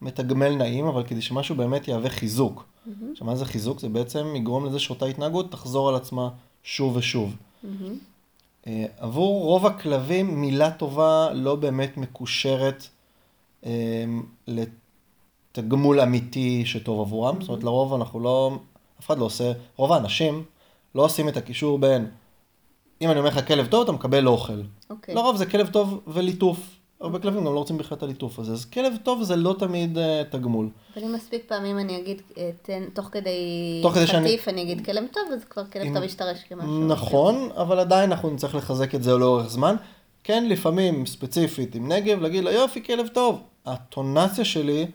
מתגמל 0.00 0.54
נעים, 0.56 0.86
אבל 0.86 1.02
כדי 1.02 1.22
שמשהו 1.22 1.54
באמת 1.54 1.88
יהווה 1.88 2.10
חיזוק. 2.10 2.64
Mm-hmm. 2.64 2.90
עכשיו, 3.12 3.26
מה 3.26 3.36
זה 3.36 3.44
חיזוק? 3.44 3.80
זה 3.80 3.88
בעצם 3.88 4.36
יגרום 4.36 4.66
לזה 4.66 4.78
שאותה 4.78 5.06
התנהגות 5.06 5.52
תחזור 5.52 5.88
על 5.88 5.94
עצמה 5.94 6.28
שוב 6.62 6.96
ושוב. 6.96 7.36
Mm-hmm. 7.64 8.68
עבור 8.98 9.44
רוב 9.44 9.66
הכלבים, 9.66 10.40
מילה 10.40 10.70
טובה 10.70 11.28
לא 11.32 11.54
באמת 11.56 11.96
מקושרת 11.96 12.88
uh, 13.62 13.66
לתגמול 14.46 16.00
אמיתי 16.00 16.62
שטוב 16.66 17.00
עבורם. 17.00 17.36
Mm-hmm. 17.36 17.40
זאת 17.40 17.48
אומרת, 17.48 17.64
לרוב 17.64 17.94
אנחנו 17.94 18.20
לא, 18.20 18.58
אף 19.00 19.06
אחד 19.06 19.18
לא 19.18 19.24
עושה, 19.24 19.52
רוב 19.76 19.92
האנשים 19.92 20.44
לא 20.94 21.04
עושים 21.04 21.28
את 21.28 21.36
הקישור 21.36 21.78
בין, 21.78 22.06
אם 23.04 23.10
אני 23.10 23.18
אומר 23.18 23.30
לך 23.30 23.48
כלב 23.48 23.66
טוב, 23.66 23.82
אתה 23.82 23.92
מקבל 23.92 24.26
אוכל. 24.26 24.52
Okay. 24.52 24.90
אוקיי. 24.90 25.14
לרוב 25.14 25.36
זה 25.36 25.46
כלב 25.46 25.70
טוב 25.70 26.00
וליטוף. 26.06 26.58
הרבה 27.00 27.18
כלבים 27.18 27.44
גם 27.44 27.54
לא 27.54 27.58
רוצים 27.58 27.78
בכלל 27.78 27.98
את 27.98 28.02
הליטוף 28.02 28.38
הזה, 28.38 28.52
אז 28.52 28.64
כלב 28.64 28.92
טוב 29.02 29.22
זה 29.22 29.36
לא 29.36 29.54
תמיד 29.58 29.98
uh, 29.98 30.00
תגמול. 30.30 30.68
אבל 30.96 31.04
אם 31.04 31.12
מספיק 31.12 31.44
פעמים 31.48 31.78
אני 31.78 31.98
אגיד, 31.98 32.22
אה, 32.38 32.50
תן, 32.62 32.82
תוך 32.94 33.08
כדי 33.12 33.80
תוך 33.82 33.96
חטיף 33.96 34.10
שאני... 34.10 34.36
אני 34.46 34.62
אגיד 34.62 34.84
כלב 34.84 35.04
טוב, 35.12 35.22
אז 35.34 35.44
כבר 35.44 35.64
כלב 35.64 35.82
אם... 35.82 35.94
טוב 35.94 36.02
ישתרש 36.02 36.38
כמשהו. 36.48 36.86
נכון, 36.86 37.48
אבל 37.56 37.78
עדיין 37.78 38.12
אנחנו 38.12 38.30
נצטרך 38.30 38.54
לחזק 38.54 38.94
את 38.94 39.02
זה 39.02 39.12
לאורך 39.12 39.48
זמן. 39.48 39.76
כן, 40.24 40.48
לפעמים, 40.48 41.06
ספציפית, 41.06 41.74
עם 41.74 41.92
נגב, 41.92 42.20
להגיד 42.20 42.44
לו, 42.44 42.50
יופי, 42.50 42.84
כלב 42.84 43.06
טוב. 43.08 43.40
הטונציה 43.66 44.44
שלי 44.44 44.86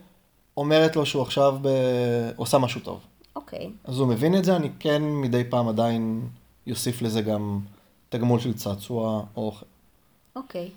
אומרת 0.56 0.96
לו 0.96 1.06
שהוא 1.06 1.22
עכשיו 1.22 1.56
ב... 1.62 1.68
עושה 2.36 2.58
משהו 2.58 2.80
טוב. 2.80 3.00
אוקיי. 3.36 3.70
אז 3.84 3.98
הוא 3.98 4.08
מבין 4.08 4.38
את 4.38 4.44
זה, 4.44 4.56
אני 4.56 4.70
כן 4.78 5.02
מדי 5.02 5.44
פעם 5.44 5.68
עדיין 5.68 6.28
יוסיף 6.66 7.02
לזה 7.02 7.20
גם 7.22 7.60
תגמול 8.10 8.40
של 8.40 8.54
צעצוע 8.54 9.24
או 9.36 9.46
אוכל. 9.46 9.66
אוקיי. 10.36 10.70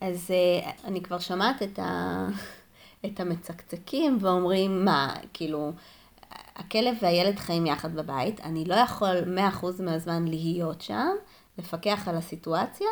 אז 0.00 0.30
uh, 0.30 0.68
אני 0.84 1.02
כבר 1.02 1.18
שומעת 1.18 1.62
את, 1.62 1.78
ה... 1.78 2.26
את 3.06 3.20
המצקצקים 3.20 4.18
ואומרים, 4.20 4.84
מה, 4.84 5.14
כאילו, 5.32 5.72
הכלב 6.56 6.96
והילד 7.02 7.38
חיים 7.38 7.66
יחד 7.66 7.94
בבית, 7.94 8.40
אני 8.40 8.64
לא 8.64 8.74
יכול 8.74 9.38
100% 9.60 9.82
מהזמן 9.82 10.24
להיות 10.28 10.80
שם, 10.80 11.08
לפקח 11.58 12.08
על 12.08 12.16
הסיטואציה 12.16 12.88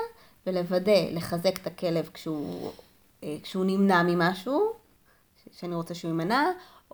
ולוודא, 0.46 1.10
לחזק 1.10 1.58
את 1.62 1.66
הכלב 1.66 2.10
כשהוא, 2.14 2.72
uh, 3.20 3.24
כשהוא 3.42 3.64
נמנע 3.64 4.02
ממשהו, 4.02 4.72
שאני 5.52 5.74
רוצה 5.74 5.94
שהוא 5.94 6.08
יימנע, 6.08 6.44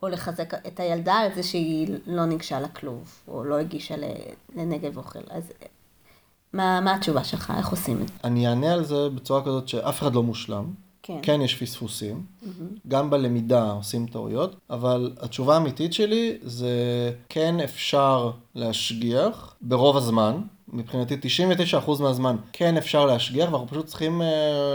או 0.03 0.09
לחזק 0.09 0.55
את 0.55 0.81
הילדה 0.81 1.15
על 1.15 1.35
זה 1.35 1.43
שהיא 1.43 1.89
לא 2.07 2.25
ניגשה 2.25 2.61
לכלוב, 2.61 3.23
או 3.29 3.45
לא 3.45 3.59
הגישה 3.59 3.95
לנגב 4.55 4.97
אוכל. 4.97 5.19
אז 5.31 5.53
מה, 6.55 6.81
מה 6.81 6.95
התשובה 6.95 7.25
שלך? 7.25 7.53
איך 7.59 7.69
עושים 7.69 8.03
את 8.03 8.09
זה? 8.09 8.15
אני 8.25 8.49
אענה 8.49 8.73
על 8.73 8.85
זה 8.85 9.09
בצורה 9.09 9.43
כזאת 9.43 9.69
שאף 9.69 10.03
אחד 10.03 10.15
לא 10.15 10.23
מושלם. 10.23 10.65
כן. 11.03 11.19
כן 11.23 11.41
יש 11.41 11.55
פספוסים, 11.55 12.25
mm-hmm. 12.43 12.49
גם 12.89 13.11
בלמידה 13.11 13.71
עושים 13.71 14.07
טעויות, 14.07 14.57
אבל 14.71 15.13
התשובה 15.21 15.55
האמיתית 15.55 15.93
שלי 15.93 16.39
זה 16.43 16.69
כן 17.29 17.61
אפשר 17.61 18.31
להשגיח 18.55 19.55
ברוב 19.61 19.97
הזמן. 19.97 20.41
מבחינתי 20.69 21.17
99% 21.87 22.03
מהזמן 22.03 22.37
כן 22.53 22.77
אפשר 22.77 23.07
להשגיח 23.07 23.49
ואנחנו 23.51 23.69
פשוט 23.69 23.87
צריכים 23.87 24.23
uh, 24.23 24.25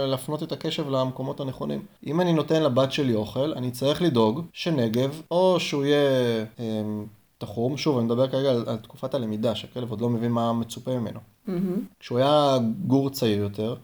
להפנות 0.06 0.42
את 0.42 0.52
הקשב 0.52 0.88
למקומות 0.88 1.40
הנכונים. 1.40 1.82
אם 2.06 2.20
אני 2.20 2.32
נותן 2.32 2.62
לבת 2.62 2.92
שלי 2.92 3.14
אוכל, 3.14 3.52
אני 3.52 3.70
צריך 3.70 4.02
לדאוג 4.02 4.44
שנגב, 4.52 5.22
או 5.30 5.60
שהוא 5.60 5.84
יהיה 5.84 6.44
um, 6.56 6.60
תחום, 7.38 7.76
שוב 7.76 7.98
אני 7.98 8.06
מדבר 8.06 8.28
כרגע 8.28 8.50
על, 8.50 8.64
על 8.66 8.76
תקופת 8.76 9.14
הלמידה, 9.14 9.54
שהכלב 9.54 9.90
עוד 9.90 10.00
לא 10.00 10.08
מבין 10.08 10.32
מה 10.32 10.52
מצופה 10.52 10.98
ממנו. 10.98 11.20
Mm-hmm. 11.50 11.94
כשהוא 12.00 12.18
היה 12.18 12.58
גור 12.86 13.10
צעיר 13.10 13.38
יותר, 13.38 13.74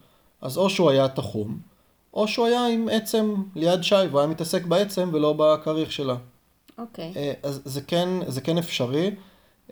אז 0.40 0.58
או 0.58 0.70
שהוא 0.70 0.90
היה 0.90 1.08
תחום, 1.08 1.58
או 2.14 2.28
שהוא 2.28 2.46
היה 2.46 2.66
עם 2.66 2.88
עצם 2.92 3.35
ליד 3.54 3.82
שי, 3.82 3.94
והוא 3.94 4.20
היה 4.20 4.28
מתעסק 4.28 4.64
בעצם 4.64 5.11
ולא 5.12 5.32
בכריך 5.32 5.92
שלה. 5.92 6.16
אוקיי. 6.78 7.12
Okay. 7.14 7.18
אה, 7.18 7.32
אז 7.42 7.62
זה 7.64 7.80
כן, 7.80 8.08
זה 8.26 8.40
כן 8.40 8.58
אפשרי. 8.58 9.11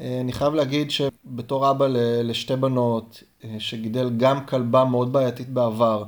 אה, 0.00 0.20
אני 0.20 0.32
חייב 0.32 0.54
להגיד 0.54 0.90
שבתור 0.90 1.70
אבא 1.70 1.86
לשתי 2.24 2.56
בנות, 2.56 3.22
אה, 3.44 3.56
שגידל 3.58 4.10
גם 4.16 4.46
כלבה 4.46 4.84
מאוד 4.84 5.12
בעייתית 5.12 5.48
בעבר, 5.48 6.04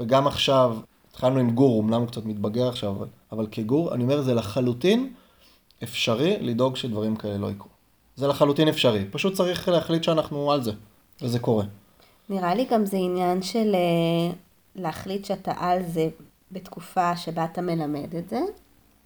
וגם 0.00 0.26
עכשיו, 0.26 0.76
התחלנו 1.10 1.40
עם 1.40 1.50
גור, 1.50 1.82
אמנם 1.82 2.00
הוא 2.00 2.08
קצת 2.08 2.24
מתבגר 2.24 2.68
עכשיו, 2.68 2.90
אבל, 2.90 3.06
אבל 3.32 3.46
כגור, 3.50 3.94
אני 3.94 4.02
אומר, 4.02 4.22
זה 4.22 4.34
לחלוטין 4.34 5.12
אפשרי 5.82 6.36
לדאוג 6.40 6.76
שדברים 6.76 7.16
כאלה 7.16 7.38
לא 7.38 7.50
יקרו. 7.50 7.68
זה 8.16 8.26
לחלוטין 8.26 8.68
אפשרי, 8.68 9.04
פשוט 9.10 9.34
צריך 9.34 9.68
להחליט 9.68 10.02
שאנחנו 10.02 10.52
על 10.52 10.62
זה, 10.62 10.72
וזה 11.22 11.38
קורה. 11.38 11.64
נראה 12.28 12.54
לי 12.54 12.64
גם 12.64 12.86
זה 12.86 12.96
עניין 12.96 13.42
של 13.42 13.76
להחליט 14.74 15.24
שאתה 15.24 15.52
על 15.56 15.82
זה 15.86 16.08
בתקופה 16.52 17.16
שבה 17.16 17.44
אתה 17.44 17.60
מלמד 17.60 18.14
את 18.14 18.28
זה. 18.28 18.40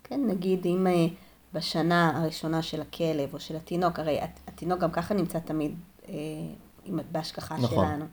כן, 0.04 0.20
נגיד 0.26 0.66
אם 0.66 0.86
אה, 0.86 1.06
בשנה 1.52 2.18
הראשונה 2.18 2.62
של 2.62 2.80
הכלב 2.80 3.34
או 3.34 3.40
של 3.40 3.56
התינוק, 3.56 3.98
הרי 3.98 4.18
התינוק 4.46 4.80
גם 4.80 4.90
ככה 4.90 5.14
נמצא 5.14 5.38
תמיד 5.38 5.74
אה, 6.08 6.14
בהשגחה 7.12 7.56
נכון. 7.56 7.86
שלנו. 7.86 8.04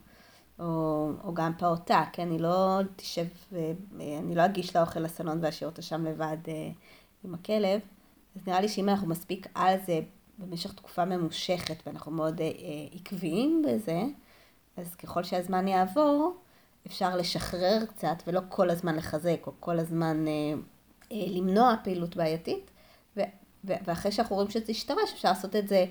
או, 0.60 1.12
או 1.24 1.34
גם 1.34 1.52
פעוטה, 1.58 2.04
כן? 2.14 2.28
אני 2.28 2.40
לא 2.40 2.80
תשב, 2.96 3.26
אה, 3.56 3.72
אני 4.00 4.36
לא 4.36 4.46
אגיש 4.46 4.76
לה 4.76 4.82
אוכל 4.82 5.00
לסלון 5.00 5.40
ואשאיר 5.42 5.70
אותה 5.70 5.82
שם 5.82 6.06
לבד 6.06 6.38
אה, 6.48 6.70
עם 7.24 7.34
הכלב. 7.34 7.80
אז 8.36 8.42
נראה 8.48 8.62
לי 8.62 8.70
שאם 8.70 8.90
אנחנו 8.90 9.08
מספיק 9.08 9.48
על 9.56 9.78
זה 9.86 10.00
במשך 10.40 10.74
תקופה 10.74 11.06
ממושכת 11.06 11.76
ואנחנו 11.86 12.12
מאוד 12.12 12.42
אה, 12.42 12.48
עקביים 12.96 13.64
בזה, 13.68 14.02
אז 14.78 14.96
ככל 14.96 15.24
שהזמן 15.24 15.68
יעבור, 15.68 16.34
אפשר 16.88 17.16
לשחרר 17.18 17.86
קצת 17.88 18.24
ולא 18.28 18.42
כל 18.50 18.70
הזמן 18.70 18.96
לחזק 18.96 19.48
או 19.48 19.52
כל 19.60 19.80
הזמן 19.80 20.26
אה, 20.28 20.34
אה, 21.12 21.26
למנוע 21.28 21.76
פעילות 21.84 22.16
בעייתית. 22.16 22.72
ו- 23.18 23.22
ואחרי 23.64 24.12
שאנחנו 24.12 24.36
רואים 24.36 24.52
שזה 24.52 24.72
ישתמש, 24.72 25.14
אפשר 25.14 25.30
לעשות 25.30 25.56
את 25.56 25.68
זה 25.68 25.86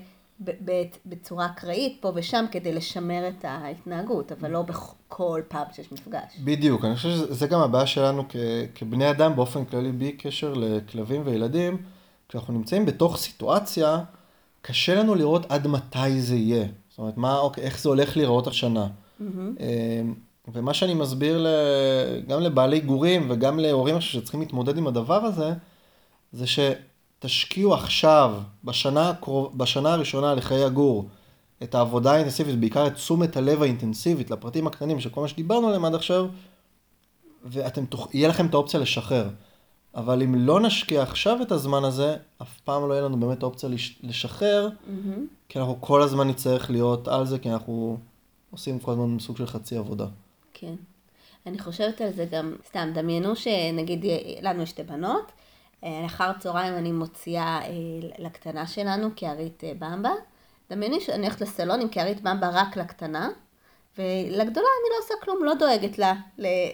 בצורה 1.05 1.45
אקראית 1.45 1.97
פה 2.01 2.11
ושם 2.15 2.45
כדי 2.51 2.73
לשמר 2.73 3.27
את 3.27 3.45
ההתנהגות, 3.45 4.31
אבל 4.31 4.51
לא 4.51 4.61
בכל 4.61 5.41
פעם 5.47 5.67
שיש 5.73 5.91
מפגש. 5.91 6.39
בדיוק, 6.43 6.85
אני 6.85 6.95
חושב 6.95 7.09
שזה 7.09 7.47
גם 7.47 7.59
הבעיה 7.59 7.87
שלנו 7.87 8.23
כ- 8.29 8.35
כבני 8.75 9.11
אדם 9.11 9.35
באופן 9.35 9.65
כללי, 9.65 9.91
בלי 9.91 10.11
קשר 10.11 10.53
לכלבים 10.53 11.21
וילדים, 11.25 11.77
כשאנחנו 12.29 12.53
נמצאים 12.53 12.85
בתוך 12.85 13.17
סיטואציה, 13.17 14.03
קשה 14.67 14.95
לנו 14.95 15.15
לראות 15.15 15.51
עד 15.51 15.67
מתי 15.67 16.21
זה 16.21 16.35
יהיה. 16.35 16.65
זאת 16.89 16.99
אומרת, 16.99 17.17
מה, 17.17 17.37
אוקיי, 17.37 17.63
איך 17.63 17.79
זה 17.79 17.89
הולך 17.89 18.17
להיראות 18.17 18.47
השנה. 18.47 18.87
Mm-hmm. 18.87 19.23
ומה 20.53 20.73
שאני 20.73 20.93
מסביר 20.93 21.45
גם 22.27 22.41
לבעלי 22.41 22.79
גורים 22.79 23.27
וגם 23.29 23.59
להורים 23.59 24.01
שצריכים 24.01 24.39
להתמודד 24.39 24.77
עם 24.77 24.87
הדבר 24.87 25.25
הזה, 25.25 25.53
זה 26.31 26.45
שתשקיעו 26.47 27.73
עכשיו, 27.73 28.35
בשנה, 28.63 29.13
בשנה 29.53 29.93
הראשונה 29.93 30.35
לחיי 30.35 30.63
הגור, 30.63 31.09
את 31.63 31.75
העבודה 31.75 32.13
האינטנסיבית, 32.13 32.59
בעיקר 32.59 32.87
את 32.87 32.93
תשומת 32.93 33.37
הלב 33.37 33.61
האינטנסיבית 33.61 34.31
לפרטים 34.31 34.67
הקטנים 34.67 34.99
של 34.99 35.09
כל 35.09 35.21
מה 35.21 35.27
שדיברנו 35.27 35.67
עליהם 35.67 35.85
עד 35.85 35.95
עכשיו, 35.95 36.27
ואתם, 37.43 37.85
תוכ... 37.85 38.07
יהיה 38.13 38.27
לכם 38.27 38.45
את 38.45 38.53
האופציה 38.53 38.79
לשחרר. 38.79 39.29
אבל 39.95 40.21
אם 40.21 40.35
לא 40.35 40.59
נשקיע 40.59 41.01
עכשיו 41.01 41.41
את 41.41 41.51
הזמן 41.51 41.83
הזה, 41.83 42.15
אף 42.41 42.59
פעם 42.59 42.89
לא 42.89 42.93
יהיה 42.93 43.03
לנו 43.03 43.17
באמת 43.19 43.43
אופציה 43.43 43.69
לש... 43.69 43.99
לשחרר, 44.03 44.69
mm-hmm. 44.69 45.19
כי 45.49 45.59
אנחנו 45.59 45.77
כל 45.81 46.01
הזמן 46.01 46.27
נצטרך 46.27 46.69
להיות 46.69 47.07
על 47.07 47.25
זה, 47.25 47.39
כי 47.39 47.51
אנחנו 47.51 47.97
עושים 48.51 48.79
כל 48.79 48.91
הזמן 48.91 49.19
סוג 49.19 49.37
של 49.37 49.45
חצי 49.45 49.77
עבודה. 49.77 50.05
כן. 50.53 50.73
אני 51.45 51.59
חושבת 51.59 52.01
על 52.01 52.11
זה 52.11 52.25
גם, 52.31 52.55
סתם, 52.67 52.91
דמיינו 52.93 53.35
שנגיד 53.35 54.05
לנו 54.41 54.61
יש 54.61 54.69
שתי 54.69 54.83
בנות, 54.83 55.31
אה, 55.83 55.99
לאחר 56.03 56.31
צהריים 56.39 56.73
אני 56.73 56.91
מוציאה 56.91 57.59
אה, 57.63 57.69
לקטנה 58.17 58.67
שלנו 58.67 59.09
אה, 59.23 59.73
במבה. 59.79 60.11
דמייני 60.69 60.99
שאני 61.01 61.23
הולכת 61.23 61.41
לסלון 61.41 61.81
עם 61.81 61.87
כארית 61.87 62.21
במבה 62.21 62.49
רק 62.53 62.77
לקטנה, 62.77 63.29
ולגדולה 63.97 64.67
אני 64.81 64.89
לא 64.91 65.03
עושה 65.03 65.13
כלום, 65.21 65.43
לא 65.43 65.53
דואגת 65.53 65.97
לה 65.97 66.13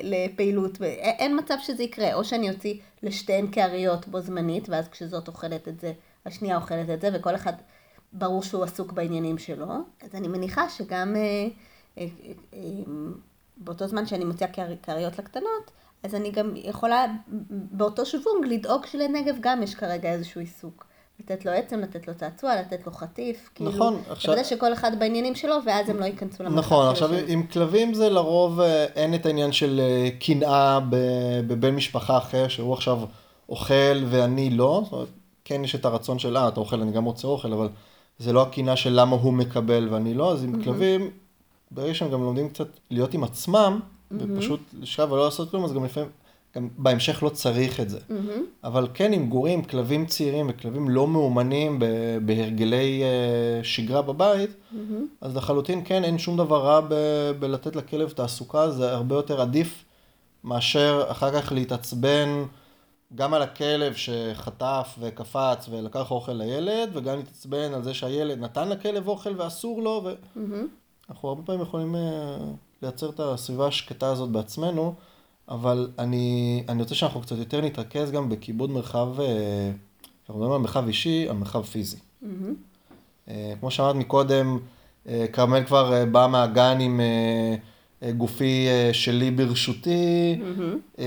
לפעילות, 0.03 0.81
אין 0.81 1.39
מצב 1.39 1.55
שזה 1.61 1.83
יקרה, 1.83 2.13
או 2.13 2.23
שאני 2.23 2.49
אוציא 2.49 2.79
לשתיהן 3.03 3.47
כאריות 3.51 4.07
בו 4.07 4.21
זמנית, 4.21 4.69
ואז 4.69 4.87
כשזאת 4.87 5.27
אוכלת 5.27 5.67
את 5.67 5.79
זה, 5.79 5.93
השנייה 6.25 6.55
אוכלת 6.55 6.89
את 6.89 7.01
זה, 7.01 7.09
וכל 7.13 7.35
אחד 7.35 7.53
ברור 8.13 8.43
שהוא 8.43 8.63
עסוק 8.63 8.91
בעניינים 8.91 9.37
שלו, 9.37 9.65
אז 10.01 10.15
אני 10.15 10.27
מניחה 10.27 10.69
שגם 10.69 11.15
באותו 13.57 13.87
זמן 13.87 14.05
שאני 14.05 14.25
מוציאה 14.25 14.49
כריות 14.83 15.19
לקטנות, 15.19 15.71
אז 16.03 16.15
אני 16.15 16.31
גם 16.31 16.53
יכולה 16.55 17.05
באותו 17.49 18.05
שוונג 18.05 18.45
לדאוג 18.45 18.85
שלנגב 18.85 19.35
גם 19.39 19.63
יש 19.63 19.75
כרגע 19.75 20.11
איזשהו 20.11 20.41
עיסוק. 20.41 20.90
לתת 21.25 21.45
לו 21.45 21.51
עצם, 21.51 21.79
לתת 21.79 22.07
לו 22.07 22.13
צעצוע, 22.13 22.55
לתת 22.55 22.85
לו 22.85 22.91
חטיף. 22.91 23.49
כאילו, 23.55 23.71
נכון, 23.71 24.01
עכשיו... 24.09 24.31
יודע 24.31 24.43
שכל 24.43 24.73
אחד 24.73 24.99
בעניינים 24.99 25.35
שלו, 25.35 25.55
ואז 25.65 25.89
הם 25.89 25.99
לא 25.99 26.05
ייכנסו 26.05 26.43
למרחב 26.43 26.59
נכון, 26.59 26.87
עכשיו 26.87 27.09
של... 27.09 27.25
עם 27.27 27.47
כלבים 27.47 27.93
זה 27.93 28.09
לרוב 28.09 28.59
אה, 28.59 28.85
אין 28.85 29.15
את 29.15 29.25
העניין 29.25 29.51
של 29.51 29.81
אה, 29.83 30.09
קנאה 30.19 30.79
בבן 31.47 31.75
משפחה 31.75 32.17
אחר, 32.17 32.47
שהוא 32.47 32.73
עכשיו 32.73 32.99
אוכל 33.49 34.03
ואני 34.09 34.49
לא. 34.49 34.81
זאת 34.83 34.93
אומרת, 34.93 35.07
כן 35.45 35.63
יש 35.63 35.75
את 35.75 35.85
הרצון 35.85 36.19
של, 36.19 36.37
אה, 36.37 36.47
אתה 36.47 36.59
אוכל, 36.59 36.81
אני 36.81 36.91
גם 36.91 37.03
רוצה 37.03 37.27
אוכל, 37.27 37.53
אבל 37.53 37.69
זה 38.19 38.33
לא 38.33 38.41
הקנאה 38.41 38.75
של 38.75 38.89
למה 38.93 39.15
הוא 39.15 39.33
מקבל 39.33 39.87
ואני 39.91 40.13
לא, 40.13 40.33
אז 40.33 40.43
עם 40.43 40.55
mm-hmm. 40.55 40.63
כלבים 40.63 41.09
ברגע 41.71 41.93
שהם 41.93 42.11
גם 42.11 42.23
לומדים 42.23 42.49
קצת 42.49 42.67
להיות 42.89 43.13
עם 43.13 43.23
עצמם, 43.23 43.79
mm-hmm. 43.79 44.15
ופשוט 44.19 44.59
לשכב 44.79 45.11
ולא 45.11 45.25
לעשות 45.25 45.51
כלום, 45.51 45.65
אז 45.65 45.73
גם 45.73 45.85
לפעמים, 45.85 46.09
גם 46.55 46.70
בהמשך 46.77 47.24
לא 47.24 47.29
צריך 47.29 47.79
את 47.79 47.89
זה. 47.89 47.98
Mm-hmm. 47.98 48.39
אבל 48.63 48.88
כן, 48.93 49.13
עם 49.13 49.29
גורים, 49.29 49.63
כלבים 49.63 50.05
צעירים 50.05 50.50
וכלבים 50.50 50.89
לא 50.89 51.08
מאומנים 51.08 51.79
בהרגלי 52.25 53.03
uh, 53.03 53.65
שגרה 53.65 54.01
בבית, 54.01 54.50
mm-hmm. 54.50 54.77
אז 55.22 55.36
לחלוטין 55.36 55.81
כן, 55.86 56.03
אין 56.03 56.17
שום 56.17 56.38
דבר 56.38 56.62
רע 56.62 56.81
ב- 56.89 57.31
בלתת 57.39 57.75
לכלב 57.75 58.10
תעסוקה, 58.10 58.72
זה 58.72 58.91
הרבה 58.91 59.15
יותר 59.15 59.41
עדיף 59.41 59.86
מאשר 60.43 61.03
אחר 61.08 61.41
כך 61.41 61.51
להתעצבן. 61.51 62.43
גם 63.15 63.34
על 63.34 63.41
הכלב 63.41 63.93
שחטף 63.93 64.96
וקפץ 65.00 65.70
ולקח 65.70 66.12
אוכל 66.12 66.31
לילד, 66.31 66.89
וגם 66.93 67.17
להתעצבן 67.17 67.74
על 67.74 67.84
זה 67.84 67.93
שהילד 67.93 68.39
נתן 68.39 68.70
לכלב 68.70 69.08
אוכל 69.08 69.34
ואסור 69.38 69.81
לו, 69.81 70.01
ו... 70.05 70.13
mm-hmm. 70.13 71.13
הרבה 71.24 71.41
פעמים 71.43 71.62
יכולים 71.62 71.96
אה, 71.96 72.38
לייצר 72.81 73.10
את 73.10 73.20
הסביבה 73.20 73.67
השקטה 73.67 74.08
הזאת 74.08 74.29
בעצמנו, 74.29 74.96
אבל 75.50 75.89
אני, 76.00 76.63
אני 76.69 76.81
רוצה 76.81 76.95
שאנחנו 76.95 77.21
קצת 77.21 77.38
יותר 77.38 77.62
נתרכז 77.62 78.12
גם 78.12 78.29
בכיבוד 78.29 78.69
מרחב, 78.69 79.19
אה, 79.19 79.71
אנחנו 80.21 80.33
מדברים 80.33 80.51
על 80.51 80.62
מרחב 80.62 80.88
אישי, 80.88 81.29
על 81.29 81.36
מרחב 81.36 81.62
פיזי. 81.63 81.98
Mm-hmm. 82.24 83.27
כמו 83.60 83.71
שאמרת 83.71 83.95
מקודם, 83.95 84.60
כרמל 85.33 85.63
כבר 85.63 86.05
בא 86.12 86.27
מהגן 86.31 86.77
עם 86.81 87.01
גופי 88.17 88.67
שלי 88.93 89.31
ברשותי, 89.31 90.39
mm-hmm. 90.41 91.01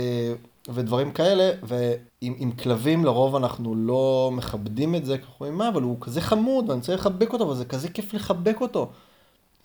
ודברים 0.69 1.13
כאלה, 1.13 1.51
ועם 1.63 2.53
כלבים 2.53 3.05
לרוב 3.05 3.37
אנחנו 3.37 3.75
לא 3.75 4.31
מכבדים 4.33 4.95
את 4.95 5.05
זה, 5.05 5.15
אנחנו 5.15 5.35
אומרים, 5.41 5.59
מה, 5.59 5.69
אבל 5.69 5.83
הוא 5.83 5.97
כזה 6.01 6.21
חמוד, 6.21 6.71
ואני 6.71 6.81
צריך 6.81 7.01
לחבק 7.01 7.33
אותו, 7.33 7.45
אבל 7.45 7.55
זה 7.55 7.65
כזה 7.65 7.89
כיף 7.89 8.15
לחבק 8.15 8.61
אותו. 8.61 8.91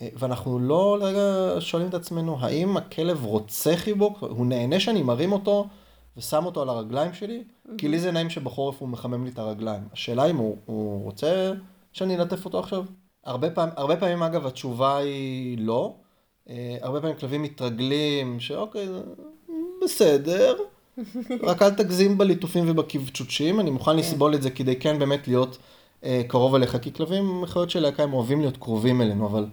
ואנחנו 0.01 0.59
לא 0.59 0.97
רגע 1.01 1.59
שואלים 1.59 1.89
את 1.89 1.93
עצמנו, 1.93 2.37
האם 2.39 2.77
הכלב 2.77 3.25
רוצה 3.25 3.75
חיבוק? 3.75 4.17
הוא 4.21 4.45
נהנה 4.45 4.79
שאני 4.79 5.01
מרים 5.01 5.31
אותו 5.31 5.67
ושם 6.17 6.45
אותו 6.45 6.61
על 6.61 6.69
הרגליים 6.69 7.13
שלי? 7.13 7.43
כי 7.77 7.87
לי 7.87 7.99
זה 7.99 8.11
נעים 8.11 8.29
שבחורף 8.29 8.75
הוא 8.79 8.89
מחמם 8.89 9.25
לי 9.25 9.31
את 9.31 9.39
הרגליים. 9.39 9.83
השאלה 9.93 10.25
אם 10.25 10.37
הוא, 10.37 10.57
הוא 10.65 11.03
רוצה 11.03 11.53
שאני 11.93 12.15
אלטף 12.15 12.45
אותו 12.45 12.59
עכשיו? 12.59 12.83
הרבה, 13.25 13.49
פעמים, 13.49 13.73
הרבה 13.77 13.97
פעמים, 13.97 14.23
אגב, 14.23 14.45
התשובה 14.45 14.97
היא 14.97 15.57
לא. 15.59 15.93
Uh, 16.47 16.51
הרבה 16.81 17.01
פעמים 17.01 17.15
כלבים 17.15 17.43
מתרגלים, 17.43 18.39
שאוקיי, 18.39 18.87
בסדר. 19.83 20.55
רק 21.43 21.61
אל 21.61 21.69
תגזים 21.69 22.17
בליטופים 22.17 22.69
ובקבצ'וצ'ים, 22.69 23.59
אני 23.59 23.69
מוכן 23.69 23.97
לסבול 23.97 24.35
את 24.35 24.41
זה 24.41 24.49
כדי 24.49 24.75
כן 24.75 24.99
באמת 24.99 25.27
להיות 25.27 25.57
אה, 26.03 26.21
קרוב 26.27 26.55
אליך, 26.55 26.77
כי 26.81 26.93
כלבים, 26.93 27.45
חיות 27.45 27.69
של 27.69 27.79
להקה 27.79 28.03
הם 28.03 28.13
אוהבים 28.13 28.41
להיות 28.41 28.57
קרובים 28.57 29.01
אלינו, 29.01 29.27
אבל 29.27 29.45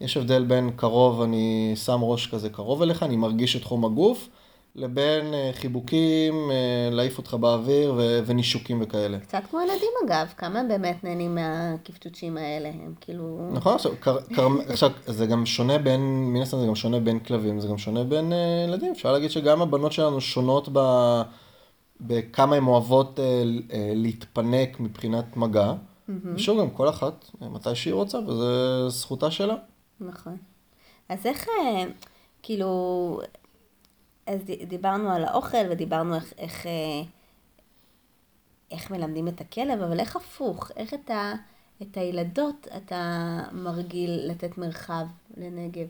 יש 0.00 0.16
הבדל 0.16 0.44
בין 0.44 0.70
קרוב, 0.76 1.22
אני 1.22 1.72
שם 1.76 2.00
ראש 2.02 2.26
כזה 2.26 2.50
קרוב 2.50 2.82
אליך, 2.82 3.02
אני 3.02 3.16
מרגיש 3.16 3.56
את 3.56 3.64
חום 3.64 3.84
הגוף, 3.84 4.28
לבין 4.74 5.34
אה, 5.34 5.50
חיבוקים, 5.54 6.50
אה, 6.50 6.90
להעיף 6.90 7.18
אותך 7.18 7.34
באוויר 7.34 7.94
ו- 7.96 8.20
ונישוקים 8.26 8.78
וכאלה. 8.82 9.18
קצת 9.18 9.42
כמו 9.50 9.60
ילדים 9.60 9.90
אגב, 10.06 10.26
כמה 10.36 10.62
באמת 10.68 11.04
נהנים 11.04 11.34
מהקפצ'וצ'ים 11.34 12.36
האלה, 12.36 12.68
הם 12.68 12.94
כאילו... 13.00 13.50
נכון, 13.52 13.74
עכשיו, 13.74 13.92
קר, 14.00 14.16
קר, 14.34 14.46
עכשיו, 14.68 14.90
זה 15.06 15.26
גם 15.26 15.46
שונה 15.46 15.78
בין, 15.78 16.00
מן 16.32 16.42
הסתם 16.42 16.60
זה 16.60 16.66
גם 16.66 16.74
שונה 16.74 17.00
בין 17.00 17.18
כלבים, 17.18 17.60
זה 17.60 17.68
גם 17.68 17.78
שונה 17.78 18.04
בין 18.04 18.32
אה, 18.32 18.64
ילדים. 18.68 18.92
אפשר 18.92 19.12
להגיד 19.12 19.30
שגם 19.30 19.62
הבנות 19.62 19.92
שלנו 19.92 20.20
שונות 20.20 20.68
ב, 20.72 20.80
בכמה 22.00 22.56
הן 22.56 22.66
אוהבות 22.66 23.20
אה, 23.20 23.42
אה, 23.72 23.92
להתפנק 23.94 24.80
מבחינת 24.80 25.36
מגע. 25.36 25.72
ושוב, 26.34 26.60
גם 26.60 26.70
כל 26.70 26.88
אחת, 26.88 27.30
מתי 27.40 27.74
שהיא 27.74 27.94
רוצה, 27.94 28.18
וזו 28.18 28.88
זכותה 28.90 29.30
שלה. 29.30 29.54
נכון. 30.00 30.36
אז 31.08 31.26
איך, 31.26 31.48
אה, 31.48 31.84
כאילו, 32.42 33.20
אז 34.26 34.40
דיברנו 34.68 35.10
על 35.10 35.24
האוכל 35.24 35.66
ודיברנו 35.70 36.14
איך, 36.14 36.32
איך, 36.38 36.66
אה, 36.66 37.02
איך 38.70 38.90
מלמדים 38.90 39.28
את 39.28 39.40
הכלב, 39.40 39.82
אבל 39.82 40.00
איך 40.00 40.16
הפוך? 40.16 40.70
איך 40.76 40.94
את, 40.94 41.10
ה, 41.10 41.34
את 41.82 41.96
הילדות 41.96 42.66
אתה 42.76 43.38
מרגיל 43.52 44.20
לתת 44.24 44.58
מרחב 44.58 45.06
לנגב? 45.36 45.86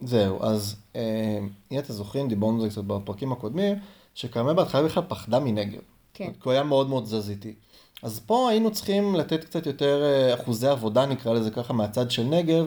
זהו, 0.00 0.42
אז 0.42 0.76
אה, 0.96 1.38
אם 1.70 1.78
אתם 1.78 1.92
זוכרים, 1.92 2.28
דיברנו 2.28 2.54
על 2.54 2.60
זה 2.62 2.68
קצת 2.68 2.84
בפרקים 2.84 3.32
הקודמים, 3.32 3.76
שכרמל 4.14 4.52
בהתחלה 4.52 4.82
בכלל 4.82 5.02
פחדה 5.08 5.40
מנגב. 5.40 5.80
כן. 6.14 6.32
כי 6.32 6.40
הוא 6.44 6.52
היה 6.52 6.62
מאוד 6.62 6.88
מאוד 6.88 7.04
תזזיתי. 7.04 7.54
אז 8.02 8.20
פה 8.26 8.50
היינו 8.50 8.70
צריכים 8.72 9.14
לתת 9.14 9.44
קצת 9.44 9.66
יותר 9.66 10.02
אחוזי 10.34 10.68
עבודה, 10.68 11.06
נקרא 11.06 11.32
לזה 11.32 11.50
ככה, 11.50 11.72
מהצד 11.72 12.10
של 12.10 12.24
נגב, 12.24 12.66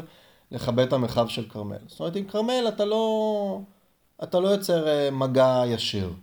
לכבד 0.51 0.87
את 0.87 0.93
המרחב 0.93 1.27
של 1.27 1.49
כרמל. 1.49 1.77
זאת 1.87 1.99
אומרת, 1.99 2.15
עם 2.15 2.23
כרמל 2.25 2.65
אתה 2.67 2.85
לא, 2.85 3.61
אתה 4.23 4.39
לא 4.39 4.47
יוצר 4.47 4.87
אה, 4.87 5.11
מגע 5.11 5.63
ישיר. 5.67 6.13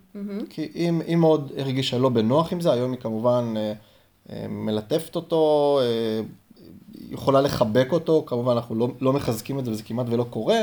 כי 0.49 0.71
אם 0.75 1.01
היא 1.07 1.15
מאוד 1.15 1.51
הרגישה 1.57 1.97
לא 1.97 2.09
בנוח 2.09 2.53
עם 2.53 2.61
זה, 2.61 2.71
היום 2.71 2.91
היא 2.91 2.99
כמובן 2.99 3.53
אה, 3.57 3.73
אה, 4.29 4.47
מלטפת 4.47 5.15
אותו, 5.15 5.79
יכולה 7.09 7.41
לחבק 7.41 7.87
אותו, 7.91 8.23
כמובן 8.25 8.53
אנחנו 8.53 8.75
לא, 8.75 8.87
לא 9.01 9.13
מחזקים 9.13 9.59
את 9.59 9.65
זה 9.65 9.71
וזה 9.71 9.83
כמעט 9.83 10.05
ולא 10.09 10.25
קורה, 10.29 10.59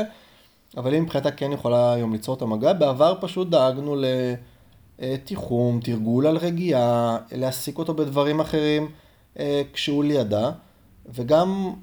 אבל 0.77 0.93
היא 0.93 1.01
מבחינתה 1.01 1.31
כן 1.31 1.51
יכולה 1.51 1.93
היום 1.93 2.13
ליצור 2.13 2.35
את 2.35 2.41
המגע. 2.41 2.73
בעבר 2.73 3.13
פשוט 3.21 3.49
דאגנו 3.49 3.95
לתיחום, 4.99 5.79
תרגול 5.83 6.27
על 6.27 6.37
רגיעה, 6.37 7.17
להעסיק 7.31 7.77
אותו 7.77 7.93
בדברים 7.93 8.39
אחרים 8.39 8.91
כשהוא 9.73 10.03
לידה, 10.03 10.51
וגם 11.13 11.73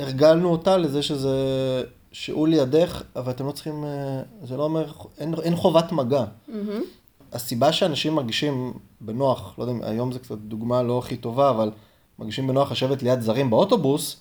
הרגלנו 0.00 0.48
אותה 0.48 0.76
לזה 0.76 1.02
שזה, 1.02 1.36
שהוא 2.12 2.48
לידך, 2.48 3.02
אבל 3.16 3.32
אתם 3.32 3.46
לא 3.46 3.52
צריכים, 3.52 3.84
אה, 3.84 4.22
זה 4.42 4.56
לא 4.56 4.62
אומר, 4.62 4.92
אין, 5.18 5.34
אין 5.42 5.56
חובת 5.56 5.92
מגע. 5.92 6.24
הסיבה 7.32 7.72
שאנשים 7.72 8.14
מרגישים 8.14 8.72
בנוח, 9.00 9.54
לא 9.58 9.64
יודע, 9.64 9.86
היום 9.86 10.12
זה 10.12 10.18
קצת 10.18 10.38
דוגמה 10.38 10.82
לא 10.82 10.98
הכי 10.98 11.16
טובה, 11.16 11.50
אבל 11.50 11.70
מרגישים 12.18 12.46
בנוח 12.46 12.72
לשבת 12.72 13.02
ליד 13.02 13.20
זרים 13.20 13.50
באוטובוס, 13.50 14.16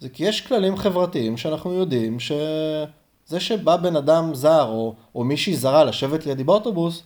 זה 0.00 0.08
כי 0.08 0.24
יש 0.24 0.40
כללים 0.40 0.76
חברתיים 0.76 1.36
שאנחנו 1.36 1.72
יודעים 1.72 2.20
שזה 2.20 3.40
שבא 3.40 3.76
בן 3.76 3.96
אדם 3.96 4.34
זר 4.34 4.64
או, 4.68 4.94
או 5.14 5.24
מישהי 5.24 5.56
זרה 5.56 5.84
לשבת 5.84 6.26
לידי 6.26 6.44
באוטובוס, 6.44 7.02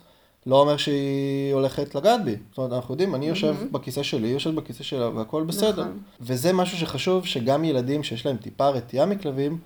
לא 0.46 0.60
אומר 0.60 0.76
שהיא 0.76 1.54
הולכת 1.54 1.94
לגעת 1.94 2.24
בי. 2.24 2.36
זאת 2.50 2.58
אומרת, 2.58 2.72
אנחנו 2.72 2.94
יודעים, 2.94 3.14
אני 3.14 3.28
יושב 3.28 3.56
בכיסא 3.72 4.02
שלי, 4.02 4.28
היא 4.28 4.34
יושבת 4.34 4.54
בכיסא 4.54 4.84
שלה, 4.84 5.08
והכל 5.08 5.42
בסדר. 5.42 5.82
נכון. 5.82 5.98
וזה 6.20 6.52
משהו 6.52 6.78
שחשוב 6.78 7.26
שגם 7.26 7.64
ילדים 7.64 8.02
שיש 8.02 8.26
להם 8.26 8.36
טיפה 8.36 8.68
רתיעה 8.68 9.06
מכלבים, 9.06 9.58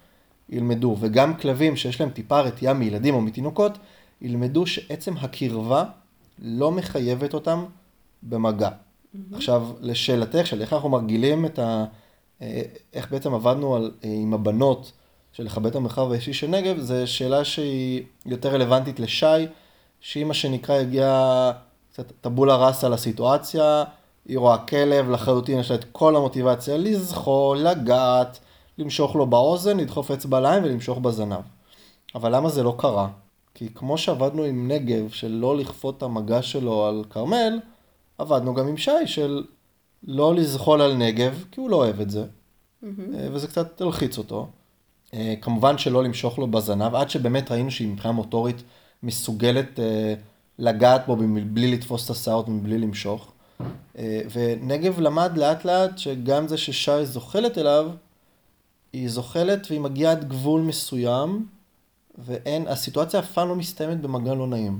ילמדו, 0.48 0.96
וגם 1.00 1.36
כלבים 1.36 1.76
שיש 1.76 2.00
להם 2.00 2.10
טיפה 2.10 2.40
רתיעה 2.40 2.74
מילדים 2.74 3.14
או 3.14 3.20
מתינוקות, 3.20 3.78
ילמדו 4.20 4.66
שעצם 4.66 5.16
הקרבה 5.16 5.84
לא 6.38 6.70
מחייבת 6.70 7.34
אותם 7.34 7.64
במגע. 8.22 8.68
Mm-hmm. 8.68 9.36
עכשיו, 9.36 9.66
לשאלתך, 9.80 10.46
של 10.46 10.60
איך 10.60 10.72
אנחנו 10.72 10.88
מרגילים 10.88 11.46
את 11.46 11.58
ה... 11.58 11.84
אה, 12.42 12.62
איך 12.92 13.10
בעצם 13.10 13.34
עבדנו 13.34 13.76
על, 13.76 13.90
אה, 14.04 14.10
עם 14.22 14.34
הבנות 14.34 14.92
של 15.32 15.44
לכבד 15.44 15.66
את 15.66 15.76
המרחב 15.76 16.12
האישי 16.12 16.32
של 16.32 16.46
נגב, 16.46 16.78
זו 16.78 16.94
שאלה 17.06 17.44
שהיא 17.44 18.02
יותר 18.26 18.48
רלוונטית 18.48 19.00
לשי, 19.00 19.26
שהיא 20.02 20.24
מה 20.24 20.34
שנקרא 20.34 20.74
הגיעה 20.74 21.52
קצת 21.92 22.12
טבולה 22.20 22.56
ראסה 22.56 22.88
לסיטואציה, 22.88 23.84
היא 24.28 24.38
רואה 24.38 24.58
כלב, 24.58 25.10
לחלוטין 25.10 25.58
יש 25.58 25.70
לה 25.70 25.76
את 25.76 25.84
כל 25.92 26.16
המוטיבציה 26.16 26.76
לזחול, 26.76 27.58
לגעת, 27.58 28.38
למשוך 28.78 29.16
לו 29.16 29.26
באוזן, 29.26 29.76
לדחוף 29.76 30.10
אצבע 30.10 30.40
לעין 30.40 30.64
ולמשוך 30.64 30.98
בזנב. 30.98 31.40
אבל 32.14 32.36
למה 32.36 32.48
זה 32.48 32.62
לא 32.62 32.74
קרה? 32.78 33.08
כי 33.54 33.68
כמו 33.74 33.98
שעבדנו 33.98 34.42
עם 34.42 34.70
נגב, 34.70 35.10
של 35.10 35.28
לא 35.28 35.56
לכפות 35.56 35.96
את 35.96 36.02
המגע 36.02 36.42
שלו 36.42 36.86
על 36.86 37.04
כרמל, 37.10 37.60
עבדנו 38.18 38.54
גם 38.54 38.68
עם 38.68 38.76
שי 38.76 39.06
של 39.06 39.44
לא 40.04 40.34
לזחול 40.34 40.80
על 40.80 40.94
נגב, 40.94 41.44
כי 41.50 41.60
הוא 41.60 41.70
לא 41.70 41.76
אוהב 41.76 42.00
את 42.00 42.10
זה, 42.10 42.24
אה, 42.84 42.88
וזה 43.32 43.46
קצת 43.46 43.80
הלחיץ 43.80 44.18
אותו. 44.18 44.48
אה, 45.14 45.34
כמובן 45.40 45.78
שלא 45.78 46.04
למשוך 46.04 46.38
לו 46.38 46.46
בזנב, 46.46 46.94
עד 46.94 47.10
שבאמת 47.10 47.52
ראינו 47.52 47.70
שהיא 47.70 47.88
מבחינה 47.88 48.12
מוטורית 48.12 48.62
מסוגלת 49.02 49.80
אה, 49.80 50.14
לגעת 50.58 51.06
בו 51.06 51.16
מבלי 51.16 51.72
לתפוס 51.72 52.04
את 52.04 52.10
השערות 52.10 52.48
ומבלי 52.48 52.78
למשוך. 52.78 53.32
אה, 53.98 54.20
ונגב 54.32 55.00
למד 55.00 55.38
לאט 55.38 55.64
לאט 55.64 55.98
שגם 55.98 56.48
זה 56.48 56.56
ששי 56.56 57.04
זוחלת 57.04 57.58
אליו, 57.58 57.90
היא 58.92 59.08
זוחלת 59.08 59.66
והיא 59.70 59.80
מגיעה 59.80 60.12
עד 60.12 60.28
גבול 60.28 60.60
מסוים, 60.60 61.46
ואין, 62.18 62.68
הסיטואציה 62.68 63.20
אף 63.20 63.32
פעם 63.32 63.48
לא 63.48 63.56
מסתיימת 63.56 64.00
במגע 64.00 64.34
לא 64.34 64.46
נעים. 64.46 64.78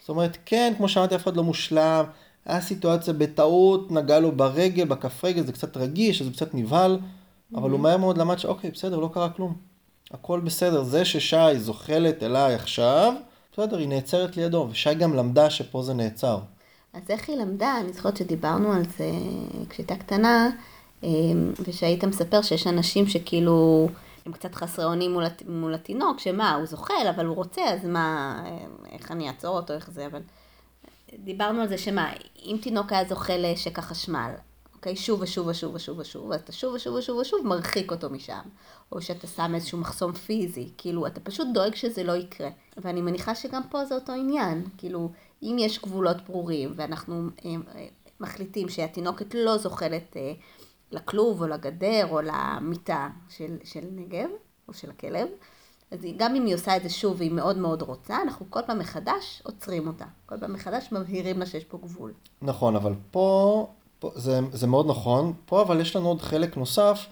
זאת 0.00 0.08
אומרת, 0.08 0.38
כן, 0.46 0.72
כמו 0.76 0.88
שאמרתי, 0.88 1.14
אף 1.14 1.22
אחד 1.22 1.36
לא 1.36 1.42
מושלם, 1.42 2.04
היה 2.46 2.60
סיטואציה 2.60 3.12
בטעות, 3.12 3.90
נגע 3.90 4.20
לו 4.20 4.32
ברגל, 4.32 4.84
בכף 4.84 5.24
רגל, 5.24 5.46
זה 5.46 5.52
קצת 5.52 5.76
רגיש, 5.76 6.22
זה 6.22 6.30
קצת 6.30 6.54
נבהל, 6.54 6.98
אבל 7.54 7.70
הוא 7.70 7.80
מהר 7.80 7.96
מאוד 7.96 8.18
למד 8.18 8.38
שאוקיי, 8.38 8.70
בסדר, 8.70 8.98
לא 8.98 9.10
קרה 9.14 9.30
כלום. 9.30 9.54
הכל 10.10 10.40
בסדר, 10.40 10.82
זה 10.82 11.04
ששי 11.04 11.58
זוחלת 11.58 12.22
אליי 12.22 12.54
עכשיו, 12.54 13.14
בסדר, 13.54 13.78
היא 13.78 13.88
נעצרת 13.88 14.36
לידו, 14.36 14.68
ושי 14.70 14.94
גם 14.94 15.14
למדה 15.14 15.50
שפה 15.50 15.82
זה 15.82 15.94
נעצר. 15.94 16.38
אז 16.92 17.02
איך 17.08 17.28
היא 17.28 17.36
למדה? 17.36 17.80
אני 17.80 17.92
זוכרת 17.92 18.16
שדיברנו 18.16 18.72
על 18.72 18.82
זה 18.98 19.10
כשהייתה 19.68 19.96
קטנה, 19.96 20.50
אה, 21.04 21.08
ושהיית 21.66 22.04
מספר 22.04 22.42
שיש 22.42 22.66
אנשים 22.66 23.06
שכאילו, 23.06 23.88
הם 24.26 24.32
קצת 24.32 24.54
חסרי 24.54 24.84
אונים 24.84 25.12
מול, 25.12 25.24
מול 25.48 25.74
התינוק, 25.74 26.18
שמה, 26.18 26.54
הוא 26.54 26.66
זוחל, 26.66 27.06
אבל 27.14 27.26
הוא 27.26 27.36
רוצה, 27.36 27.62
אז 27.64 27.84
מה, 27.84 28.40
אה, 28.46 28.66
איך 28.92 29.12
אני 29.12 29.28
אעצור 29.28 29.56
אותו, 29.56 29.72
איך 29.72 29.90
זה, 29.90 30.06
אבל... 30.06 30.20
דיברנו 31.18 31.60
על 31.60 31.68
זה 31.68 31.78
שמה, 31.78 32.12
אם 32.44 32.56
תינוק 32.62 32.92
היה 32.92 33.04
זוחל 33.04 33.44
שקע 33.56 33.82
חשמל, 33.82 34.30
אוקיי, 34.84 34.96
שוב 34.96 35.20
ושוב 35.22 35.46
ושוב 35.46 35.74
ושוב 35.74 35.98
ושוב, 35.98 36.32
אז 36.32 36.40
אתה 36.40 36.52
שוב 36.52 36.74
ושוב 36.74 36.94
ושוב 36.94 37.18
ושוב 37.18 37.46
מרחיק 37.46 37.90
אותו 37.90 38.10
משם. 38.10 38.40
או 38.92 39.02
שאתה 39.02 39.26
שם 39.26 39.54
איזשהו 39.54 39.78
מחסום 39.78 40.12
פיזי, 40.12 40.68
כאילו, 40.78 41.06
אתה 41.06 41.20
פשוט 41.20 41.48
דואג 41.54 41.74
שזה 41.74 42.04
לא 42.04 42.12
יקרה. 42.12 42.48
ואני 42.76 43.00
מניחה 43.00 43.34
שגם 43.34 43.62
פה 43.70 43.84
זה 43.84 43.94
אותו 43.94 44.12
עניין, 44.12 44.64
כאילו, 44.78 45.10
אם 45.42 45.56
יש 45.58 45.82
גבולות 45.82 46.16
ברורים, 46.28 46.72
ואנחנו 46.76 47.28
אה, 47.44 47.50
אה, 47.74 47.86
מחליטים 48.20 48.68
שהתינוקת 48.68 49.34
לא 49.34 49.58
זוחלת 49.58 50.16
אה, 50.16 50.32
לכלוב 50.92 51.42
או 51.42 51.46
לגדר 51.46 52.06
או 52.10 52.20
למיטה 52.20 53.08
של, 53.28 53.56
של 53.64 53.84
נגב, 53.92 54.28
או 54.68 54.74
של 54.74 54.90
הכלב, 54.90 55.28
אז 55.90 55.98
גם 56.16 56.34
אם 56.34 56.44
היא 56.46 56.54
עושה 56.54 56.76
את 56.76 56.82
זה 56.82 56.90
שוב 56.90 57.14
והיא 57.18 57.32
מאוד 57.32 57.58
מאוד 57.58 57.82
רוצה, 57.82 58.22
אנחנו 58.22 58.46
כל 58.50 58.60
פעם 58.66 58.78
מחדש 58.78 59.42
עוצרים 59.44 59.86
אותה. 59.86 60.06
כל 60.26 60.34
פעם 60.40 60.52
מחדש 60.52 60.88
מבהירים 60.92 61.38
לה 61.38 61.46
שיש 61.46 61.64
פה 61.64 61.78
גבול. 61.78 62.12
נכון, 62.42 62.76
אבל 62.76 62.94
פה 63.10 63.66
זה, 64.14 64.40
זה 64.52 64.66
מאוד 64.66 64.86
נכון, 64.86 65.32
פה 65.46 65.62
אבל 65.62 65.80
יש 65.80 65.96
לנו 65.96 66.08
עוד 66.08 66.22
חלק 66.22 66.56
נוסף, 66.56 67.06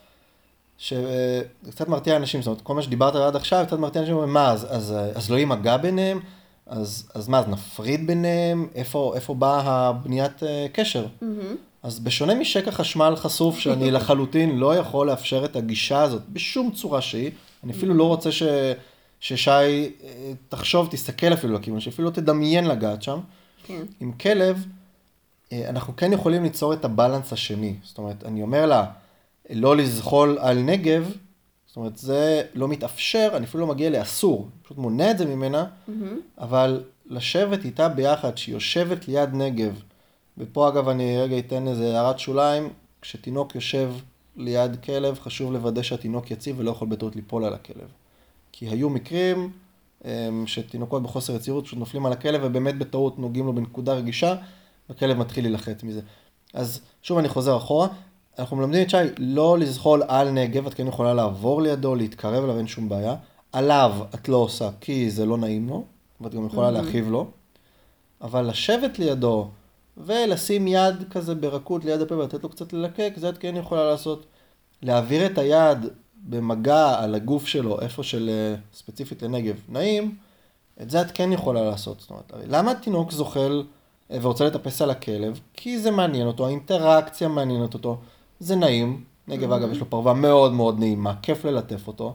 שזה 0.79 1.43
קצת 1.71 1.89
מרתיע 1.89 2.17
אנשים, 2.17 2.43
זאת 2.43 2.47
אומרת, 2.47 2.61
כל 2.61 2.75
מה 2.75 2.83
שדיברת 2.83 3.15
עד 3.15 3.37
עכשיו, 3.37 3.65
קצת 3.67 3.79
מרתיע 3.79 4.03
אנשים, 4.03 4.17
מה, 4.17 4.51
אז, 4.51 4.67
אז, 4.71 4.95
אז 5.15 5.31
לא 5.31 5.37
יימגע 5.37 5.77
ביניהם? 5.77 6.21
אז, 6.67 7.11
אז 7.15 7.29
מה, 7.29 7.39
אז 7.39 7.49
נפריד 7.49 8.07
ביניהם? 8.07 8.69
איפה, 8.75 9.13
איפה 9.17 9.35
באה 9.35 9.61
הבניית 9.61 10.43
אה, 10.43 10.67
קשר? 10.73 11.07
אז 11.83 11.99
בשונה 11.99 12.35
משקע 12.35 12.71
חשמל 12.71 13.17
חשוף, 13.17 13.59
שאני 13.59 13.91
לחלוטין 13.97 14.59
לא 14.59 14.77
יכול 14.77 15.07
לאפשר 15.07 15.45
את 15.45 15.57
הגישה 15.57 16.03
הזאת 16.03 16.23
בשום 16.29 16.71
צורה 16.71 17.01
שהיא, 17.01 17.31
אני 17.65 17.73
אפילו 17.73 17.95
לא 17.95 18.05
רוצה 18.05 18.33
ש, 18.33 18.43
ששי 19.21 19.51
אה, 19.51 20.33
תחשוב, 20.49 20.89
תסתכל 20.91 21.33
אפילו 21.33 21.55
לכיוון, 21.55 21.81
שאפילו 21.81 22.09
לא 22.09 22.15
תדמיין 22.15 22.65
לגעת 22.65 23.03
שם. 23.03 23.19
כן. 23.65 23.83
עם 24.01 24.13
כלב, 24.13 24.67
אנחנו 25.69 25.97
כן 25.97 26.12
יכולים 26.12 26.43
ליצור 26.43 26.73
את 26.73 26.85
הבלנס 26.85 27.33
השני. 27.33 27.75
זאת 27.83 27.99
אומרת, 27.99 28.25
אני 28.25 28.43
אומר 28.43 28.67
לה, 28.67 28.85
לא 29.51 29.77
לזחול 29.77 30.38
על 30.41 30.59
נגב, 30.59 31.12
זאת 31.67 31.77
אומרת, 31.77 31.97
זה 31.97 32.43
לא 32.55 32.69
מתאפשר, 32.69 33.29
אני 33.35 33.45
אפילו 33.45 33.67
לא 33.67 33.73
מגיע 33.75 33.91
לאסור, 33.91 34.49
פשוט 34.62 34.79
מונע 34.79 35.11
את 35.11 35.19
זה 35.19 35.25
ממנה, 35.27 35.65
אבל 36.38 36.83
לשבת 37.07 37.65
איתה 37.65 37.88
ביחד, 37.88 38.38
שהיא 38.38 38.55
יושבת 38.55 39.09
ליד 39.09 39.35
נגב, 39.35 39.83
ופה 40.38 40.69
אגב 40.69 40.88
אני 40.88 41.19
רגע 41.19 41.38
אתן 41.38 41.69
איזה 41.69 42.01
הערת 42.01 42.19
שוליים, 42.19 42.69
כשתינוק 43.03 43.55
יושב 43.55 43.93
ליד 44.37 44.77
כלב, 44.85 45.19
חשוב 45.19 45.53
לוודא 45.53 45.83
שהתינוק 45.83 46.31
יציב 46.31 46.59
ולא 46.59 46.71
יכול 46.71 46.88
בטעות 46.88 47.17
ליפול 47.17 47.45
על 47.45 47.55
הכלב. 47.55 47.88
כי 48.53 48.69
היו 48.69 48.91
מקרים 48.91 49.51
אמ, 50.05 50.47
שתינוקות 50.47 51.03
בחוסר 51.03 51.37
יציבות 51.37 51.65
פשוט 51.65 51.79
נופלים 51.79 52.07
על 52.07 52.12
הכלב 52.12 52.41
ובאמת 52.45 52.79
בטעות 52.79 53.19
נוגעים 53.19 53.47
לו 53.47 53.53
בנקודה 53.53 53.95
רגישה, 53.95 54.35
והכלב 54.93 55.19
מתחיל 55.19 55.45
להילחץ 55.45 55.83
מזה. 55.83 56.01
אז 56.55 56.81
שוב 57.03 57.19
אני 57.19 57.29
חוזר 57.29 57.57
אחורה, 57.57 57.89
אנחנו 58.39 58.57
מלמדים 58.57 58.83
את 58.83 58.91
שי 58.91 58.97
לא 59.19 59.59
לזחול 59.59 60.03
על 60.09 60.31
נגב, 60.31 60.67
את 60.67 60.75
כן 60.75 60.87
יכולה 60.87 61.15
לעבור 61.15 61.63
לידו, 61.63 61.95
להתקרב 61.95 62.45
אליו, 62.45 62.59
אין 62.59 62.67
שום 62.67 62.89
בעיה. 62.89 63.15
עליו 63.53 63.97
את 64.15 64.29
לא 64.29 64.37
עושה 64.37 64.71
כי 64.81 65.11
זה 65.11 65.27
לא 65.27 65.37
נעים 65.37 65.69
לו, 65.69 65.85
ואת 66.21 66.35
גם 66.35 66.47
יכולה 66.47 66.69
mm-hmm. 66.69 66.71
להכאיב 66.71 67.09
לו. 67.09 67.31
אבל 68.21 68.49
לשבת 68.49 68.99
לידו 68.99 69.49
ולשים 69.97 70.69
יד 70.69 70.95
כזה 71.11 71.35
ברכות 71.35 71.85
ליד 71.85 72.01
הפה 72.01 72.15
ולתת 72.15 72.43
לו 72.43 72.49
קצת 72.49 72.73
ללקק, 72.73 73.13
זה 73.17 73.29
את 73.29 73.39
כן 73.39 73.57
יכולה 73.57 73.85
לעשות. 73.85 74.27
להעביר 74.83 75.27
את 75.27 75.39
היד 75.39 75.79
במגע 76.17 77.03
על 77.03 77.15
הגוף 77.15 77.47
שלו, 77.47 77.81
איפה 77.81 78.03
של 78.03 78.31
אה, 78.33 78.55
ספציפית 78.75 79.23
לנגב, 79.23 79.57
נעים, 79.69 80.17
את 80.83 80.91
זה 80.91 81.01
את 81.01 81.11
כן 81.15 81.33
יכולה 81.33 81.63
לעשות. 81.63 82.01
זאת 82.01 82.11
אומרת, 82.11 82.33
למה 82.49 82.75
תינוק 82.75 83.13
זוחל 83.13 83.63
ורוצה 84.20 84.44
לטפס 84.44 84.83
על 84.83 84.90
הכלב? 84.90 85.40
כי 85.55 85.79
זה 85.79 85.90
מעניין 85.90 86.27
אותו, 86.27 86.46
האינטראקציה 86.46 87.29
מעניינת 87.29 87.75
אותו, 87.75 87.98
זה 88.40 88.57
נעים. 88.57 89.05
נגב, 89.29 89.53
mm-hmm. 89.53 89.57
אגב, 89.57 89.72
יש 89.72 89.81
לו 89.81 89.90
פרווה 89.90 90.14
מאוד 90.14 90.53
מאוד 90.53 90.79
נעימה, 90.79 91.14
כיף 91.22 91.44
ללטף 91.44 91.88
אותו. 91.88 92.14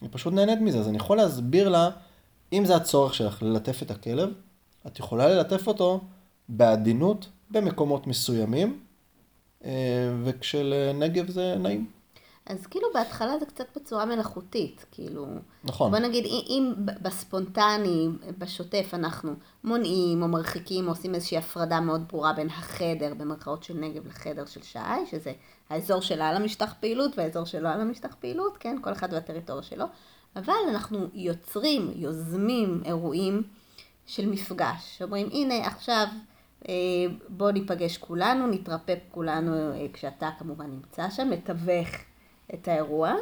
היא 0.00 0.08
פשוט 0.12 0.34
נהנית 0.34 0.60
מזה, 0.60 0.78
אז 0.78 0.88
אני 0.88 0.96
יכול 0.96 1.16
להסביר 1.16 1.68
לה, 1.68 1.90
אם 2.52 2.64
זה 2.64 2.76
הצורך 2.76 3.14
שלך 3.14 3.42
ללטף 3.42 3.82
את 3.82 3.90
הכלב, 3.90 4.30
את 4.86 4.98
יכולה 4.98 5.28
ללטף 5.28 5.66
אותו 5.66 6.00
בעדינות 6.48 7.28
במקומות 7.50 8.06
מסוימים, 8.06 8.80
אה, 9.64 9.70
וכשלנגב 10.24 11.30
זה 11.30 11.56
נעים. 11.58 11.86
אז 12.46 12.66
כאילו 12.66 12.88
בהתחלה 12.94 13.38
זה 13.38 13.46
קצת 13.46 13.76
בצורה 13.76 14.04
מלאכותית, 14.04 14.86
כאילו... 14.90 15.26
נכון. 15.64 15.90
בוא 15.90 15.98
נגיד, 15.98 16.24
אם 16.24 16.72
בספונטני, 16.76 18.08
בשוטף, 18.38 18.90
אנחנו 18.92 19.34
מונעים 19.64 20.22
או 20.22 20.28
מרחיקים, 20.28 20.84
או 20.84 20.90
עושים 20.90 21.14
איזושהי 21.14 21.38
הפרדה 21.38 21.80
מאוד 21.80 22.08
ברורה 22.08 22.32
בין 22.32 22.48
החדר, 22.48 23.14
במרכאות 23.14 23.62
של 23.62 23.74
נגב, 23.74 24.06
לחדר 24.06 24.46
של 24.46 24.62
שי, 24.62 24.78
שזה 25.10 25.32
האזור 25.70 26.00
שלה 26.00 26.28
על 26.28 26.36
המשטח 26.36 26.74
פעילות 26.80 27.18
והאזור 27.18 27.44
שלו 27.44 27.68
על 27.68 27.80
המשטח 27.80 28.14
פעילות, 28.20 28.56
כן? 28.58 28.76
כל 28.80 28.92
אחד 28.92 29.12
והטריטוריה 29.12 29.62
שלו. 29.62 29.84
אבל 30.36 30.52
אנחנו 30.68 31.06
יוצרים, 31.14 31.92
יוזמים 31.94 32.82
אירועים 32.84 33.42
של 34.06 34.26
מפגש. 34.26 34.98
שאומרים, 34.98 35.28
הנה, 35.32 35.66
עכשיו 35.66 36.06
אה, 36.68 36.74
בוא 37.28 37.50
ניפגש 37.50 37.98
כולנו, 37.98 38.46
נתרפא 38.46 38.94
כולנו 39.10 39.72
אה, 39.72 39.86
כשאתה 39.92 40.30
כמובן 40.38 40.66
נמצא 40.66 41.10
שם, 41.10 41.30
מתווך 41.30 41.88
את 42.54 42.68
האירוע. 42.68 43.14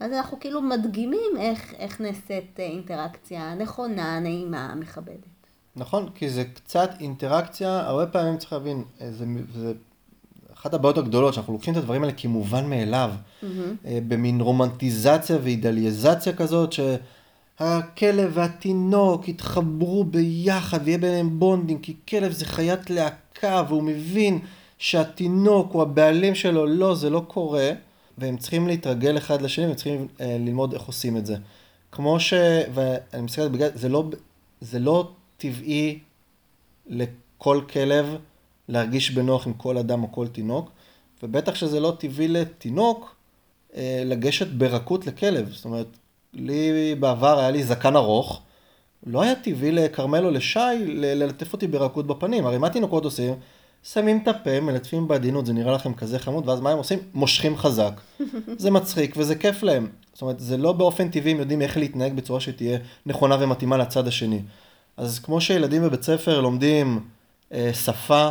אז 0.00 0.12
אנחנו 0.12 0.40
כאילו 0.40 0.62
מדגימים 0.62 1.30
איך, 1.38 1.74
איך 1.78 2.00
נעשית 2.00 2.60
אה, 2.60 2.64
אינטראקציה 2.64 3.54
נכונה, 3.54 4.20
נעימה, 4.20 4.74
מכבדת. 4.74 5.26
נכון, 5.76 6.08
כי 6.14 6.30
זה 6.30 6.44
קצת 6.44 6.90
אינטראקציה, 7.00 7.80
הרבה 7.80 8.06
פעמים 8.06 8.38
צריך 8.38 8.52
להבין, 8.52 8.84
זה, 9.10 9.24
זה 9.54 9.72
אחת 10.52 10.74
הבעיות 10.74 10.98
הגדולות, 10.98 11.34
שאנחנו 11.34 11.52
לוקחים 11.52 11.72
את 11.72 11.78
הדברים 11.78 12.02
האלה 12.02 12.12
כמובן 12.16 12.70
מאליו, 12.70 13.10
mm-hmm. 13.12 13.46
במין 14.08 14.40
רומנטיזציה 14.40 15.38
ואידאליזציה 15.42 16.32
כזאת, 16.32 16.72
שהכלב 16.72 18.30
והתינוק 18.34 19.28
יתחברו 19.28 20.04
ביחד 20.04 20.78
ויהיה 20.84 20.98
ביניהם 20.98 21.38
bonding, 21.38 21.80
כי 21.82 21.96
כלב 22.08 22.32
זה 22.32 22.44
חיית 22.44 22.90
להקה 22.90 23.62
והוא 23.68 23.82
מבין 23.82 24.38
שהתינוק 24.78 25.72
הוא 25.72 25.82
הבעלים 25.82 26.34
שלו, 26.34 26.66
לא, 26.66 26.94
זה 26.94 27.10
לא 27.10 27.22
קורה, 27.28 27.70
והם 28.20 28.36
צריכים 28.36 28.66
להתרגל 28.66 29.16
אחד 29.16 29.42
לשני, 29.42 29.66
והם 29.66 29.74
צריכים 29.74 30.08
אה, 30.20 30.36
ללמוד 30.40 30.72
איך 30.72 30.82
עושים 30.82 31.16
את 31.16 31.26
זה. 31.26 31.36
כמו 31.92 32.20
ש... 32.20 32.34
ואני 32.74 33.22
מסתכל, 33.22 33.48
בגלל, 33.48 33.68
זה 33.74 33.88
לא, 33.88 34.04
זה 34.60 34.78
לא 34.78 35.10
טבעי 35.36 35.98
לכל 36.86 37.60
כלב 37.72 38.16
להרגיש 38.68 39.10
בנוח 39.10 39.46
עם 39.46 39.52
כל 39.52 39.78
אדם 39.78 40.02
או 40.02 40.12
כל 40.12 40.26
תינוק, 40.26 40.70
ובטח 41.22 41.54
שזה 41.54 41.80
לא 41.80 41.96
טבעי 41.98 42.28
לתינוק 42.28 43.14
אה, 43.76 44.02
לגשת 44.06 44.46
ברכות 44.46 45.06
לכלב. 45.06 45.50
זאת 45.52 45.64
אומרת, 45.64 45.86
לי 46.32 46.94
בעבר 46.94 47.38
היה 47.38 47.50
לי 47.50 47.64
זקן 47.64 47.96
ארוך, 47.96 48.42
לא 49.06 49.22
היה 49.22 49.34
טבעי 49.34 49.72
לכרמל 49.72 50.24
או 50.24 50.30
לשי 50.30 50.84
ללטף 50.86 51.52
אותי 51.52 51.66
ברכות 51.66 52.06
בפנים. 52.06 52.46
הרי 52.46 52.58
מה 52.58 52.70
תינוקות 52.70 53.04
עושים? 53.04 53.34
שמים 53.84 54.20
את 54.22 54.28
הפה, 54.28 54.60
מלטפים 54.60 55.08
בעדינות, 55.08 55.46
זה 55.46 55.52
נראה 55.52 55.72
לכם 55.72 55.94
כזה 55.94 56.18
חמוד, 56.18 56.48
ואז 56.48 56.60
מה 56.60 56.70
הם 56.70 56.78
עושים? 56.78 56.98
מושכים 57.14 57.56
חזק. 57.56 58.00
זה 58.58 58.70
מצחיק 58.70 59.14
וזה 59.16 59.34
כיף 59.34 59.62
להם. 59.62 59.88
זאת 60.12 60.22
אומרת, 60.22 60.40
זה 60.40 60.56
לא 60.56 60.72
באופן 60.72 61.08
טבעי, 61.08 61.32
הם 61.32 61.38
יודעים 61.38 61.62
איך 61.62 61.76
להתנהג 61.76 62.12
בצורה 62.12 62.40
שתהיה 62.40 62.78
נכונה 63.06 63.36
ומתאימה 63.40 63.76
לצד 63.76 64.06
השני. 64.06 64.42
אז 64.96 65.18
כמו 65.18 65.40
שילדים 65.40 65.82
בבית 65.82 66.02
ספר 66.02 66.40
לומדים 66.40 67.00
אה, 67.52 67.70
שפה, 67.74 68.28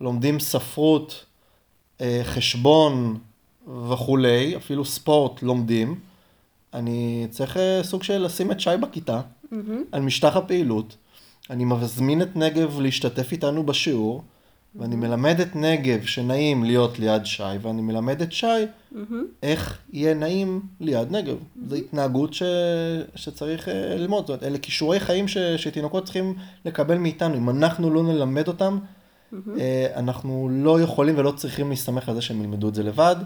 לומדים 0.00 0.40
ספרות, 0.40 1.24
אה, 2.00 2.20
חשבון 2.24 3.18
וכולי, 3.90 4.56
אפילו 4.56 4.84
ספורט 4.84 5.42
לומדים, 5.42 6.00
אני 6.74 7.26
צריך 7.30 7.56
אה, 7.56 7.80
סוג 7.82 8.02
של 8.02 8.18
לשים 8.18 8.50
את 8.50 8.60
שי 8.60 8.70
בכיתה. 8.80 9.20
על 9.92 10.02
משטח 10.02 10.36
הפעילות. 10.36 10.96
אני 11.50 11.64
מזמין 11.64 12.22
את 12.22 12.36
נגב 12.36 12.80
להשתתף 12.80 13.32
איתנו 13.32 13.66
בשיעור. 13.66 14.22
ואני 14.74 14.96
מלמד 14.96 15.40
את 15.40 15.56
נגב 15.56 16.02
שנעים 16.02 16.64
להיות 16.64 16.98
ליד 16.98 17.26
שי, 17.26 17.42
ואני 17.62 17.82
מלמד 17.82 18.22
את 18.22 18.32
שי. 18.32 18.46
איך 19.42 19.78
יהיה 19.92 20.14
נעים 20.14 20.60
ליד 20.80 21.10
נגב. 21.10 21.36
זו 21.68 21.76
התנהגות 21.76 22.34
ש... 22.34 22.42
שצריך 23.14 23.68
uh, 23.68 23.70
ללמוד, 23.70 24.20
זאת 24.22 24.28
אומרת, 24.28 24.42
אלה 24.42 24.58
כישורי 24.58 25.00
חיים 25.00 25.28
ש... 25.28 25.38
שתינוקות 25.38 26.04
צריכים 26.04 26.34
לקבל 26.64 26.98
מאיתנו. 26.98 27.36
אם 27.36 27.50
אנחנו 27.50 27.90
לא 27.90 28.02
נלמד 28.02 28.48
אותם, 28.48 28.78
mm-hmm. 28.78 29.36
אנחנו 29.96 30.48
לא 30.52 30.80
יכולים 30.80 31.18
ולא 31.18 31.32
צריכים 31.36 31.70
להסתמך 31.70 32.08
על 32.08 32.14
זה 32.14 32.22
שהם 32.22 32.40
ילמדו 32.40 32.68
את 32.68 32.74
זה 32.74 32.82
לבד, 32.82 33.16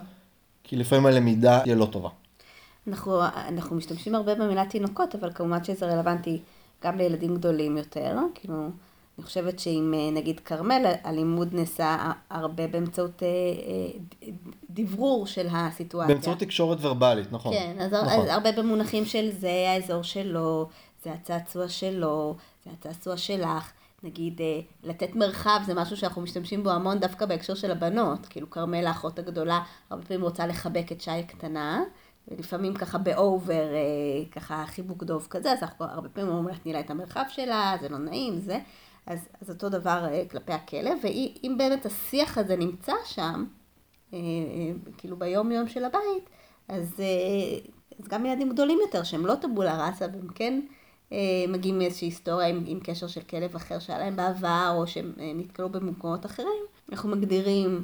כי 0.65 0.77
לפעמים 0.77 1.07
הלמידה 1.07 1.61
תהיה 1.61 1.75
לא 1.75 1.87
טובה. 1.87 2.09
אנחנו, 2.89 3.21
אנחנו 3.49 3.77
משתמשים 3.77 4.15
הרבה 4.15 4.35
במילה 4.35 4.65
תינוקות, 4.67 5.15
אבל 5.15 5.31
כמובן 5.35 5.65
שזה 5.65 5.87
רלוונטי 5.87 6.41
גם 6.85 6.99
לילדים 6.99 7.35
גדולים 7.35 7.77
יותר, 7.77 8.17
כאילו, 8.35 8.69
אני 9.19 9.25
חושבת 9.25 9.59
שאם 9.59 9.95
אה, 9.97 10.11
נגיד 10.11 10.41
כרמל, 10.41 10.93
הלימוד 11.05 11.55
נעשה 11.55 12.13
הרבה 12.31 12.67
באמצעות 12.67 13.23
אה, 13.23 13.29
דברור 14.71 15.27
של 15.27 15.47
הסיטואציה. 15.51 16.15
באמצעות 16.15 16.39
תקשורת 16.39 16.79
ורבלית, 16.81 17.33
נכון. 17.33 17.53
כן, 17.53 17.77
אז, 17.81 17.93
נכון. 17.93 18.21
אז 18.21 18.29
הרבה 18.29 18.53
במונחים 18.53 19.05
של 19.05 19.31
זה 19.31 19.67
האזור 19.69 20.03
שלו, 20.03 20.69
זה 21.05 21.13
הצעצוע 21.13 21.69
שלו, 21.69 22.37
זה 22.65 22.71
הצעצוע 22.73 23.17
שלך. 23.17 23.73
נגיד, 24.03 24.41
אה, 24.41 24.61
לתת 24.83 25.15
מרחב 25.15 25.61
זה 25.67 25.75
משהו 25.75 25.97
שאנחנו 25.97 26.23
משתמשים 26.23 26.65
בו 26.65 26.71
המון 26.71 26.99
דווקא 26.99 27.27
בהקשר 27.27 27.55
של 27.55 27.71
הבנות. 27.71 28.27
כאילו, 28.27 28.51
כרמל 28.51 28.87
האחות 28.87 29.19
הגדולה, 29.19 29.61
הרבה 29.91 30.03
פעמים 30.05 30.23
רוצה 30.23 30.47
לחבק 30.47 30.93
את 30.93 31.01
שי 31.01 31.11
הקטנה, 31.11 31.83
ולפעמים 32.29 32.75
ככה 32.75 32.99
באובר, 32.99 33.55
אה, 33.75 34.31
ככה 34.33 34.65
חיבוק 34.67 35.05
דוב 35.05 35.27
כזה, 35.31 35.53
אז 35.53 35.63
אנחנו 35.63 35.85
הרבה 35.85 36.09
פעמים 36.09 36.31
אומרים 36.31 36.49
לה, 36.49 36.55
תני 36.63 36.73
לה 36.73 36.81
את 36.81 36.91
המרחב 36.91 37.25
שלה, 37.29 37.77
זה 37.81 37.89
לא 37.89 37.99
נעים, 37.99 38.41
זה. 38.41 38.59
אז, 39.07 39.29
אז 39.41 39.51
אותו 39.51 39.69
דבר 39.69 40.05
אה, 40.11 40.23
כלפי 40.31 40.53
הכלב, 40.53 40.99
ואם 41.03 41.55
באמת 41.59 41.87
השיח 41.87 42.39
הזה 42.39 42.57
נמצא 42.57 42.93
שם, 43.05 43.45
כאילו 44.99 45.17
ביום 45.17 45.53
יום 45.53 45.69
של 45.69 45.85
הבית, 45.85 46.31
אז, 46.69 47.01
אז 48.01 48.09
גם 48.09 48.27
ילדים 48.27 48.53
גדולים 48.53 48.79
יותר, 48.87 49.03
שהם 49.03 49.27
לא 49.27 49.35
טבולה 49.35 49.87
ראסה, 49.87 50.07
והם 50.13 50.29
כן... 50.35 50.61
אה, 51.13 51.45
מגיעים 51.49 51.79
מאיזושהי 51.79 52.07
היסטוריה 52.07 52.49
עם, 52.49 52.65
עם 52.67 52.81
קשר 52.81 53.07
של 53.07 53.21
כלב 53.21 53.57
אחר 53.57 53.79
שהיה 53.79 53.99
להם 53.99 54.17
בעבר, 54.17 54.75
או 54.77 54.87
שהם 54.87 55.13
אה, 55.21 55.33
נתקלו 55.35 55.69
במקומות 55.69 56.27
אחרים, 56.27 56.65
אנחנו 56.93 57.09
מגדירים 57.09 57.83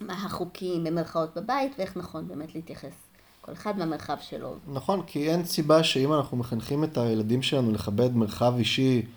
מה 0.00 0.12
החוקים 0.12 0.84
במרכאות 0.84 1.36
בבית, 1.36 1.72
ואיך 1.78 1.96
נכון 1.96 2.28
באמת 2.28 2.54
להתייחס 2.54 2.92
כל 3.40 3.52
אחד 3.52 3.78
מהמרחב 3.78 4.16
שלו. 4.20 4.54
נכון, 4.68 5.02
כי 5.06 5.30
אין 5.30 5.44
סיבה 5.44 5.84
שאם 5.84 6.12
אנחנו 6.12 6.36
מחנכים 6.36 6.84
את 6.84 6.98
הילדים 6.98 7.42
שלנו 7.42 7.72
לכבד 7.72 8.16
מרחב 8.16 8.54
אישי 8.58 9.02
אה, 9.02 9.08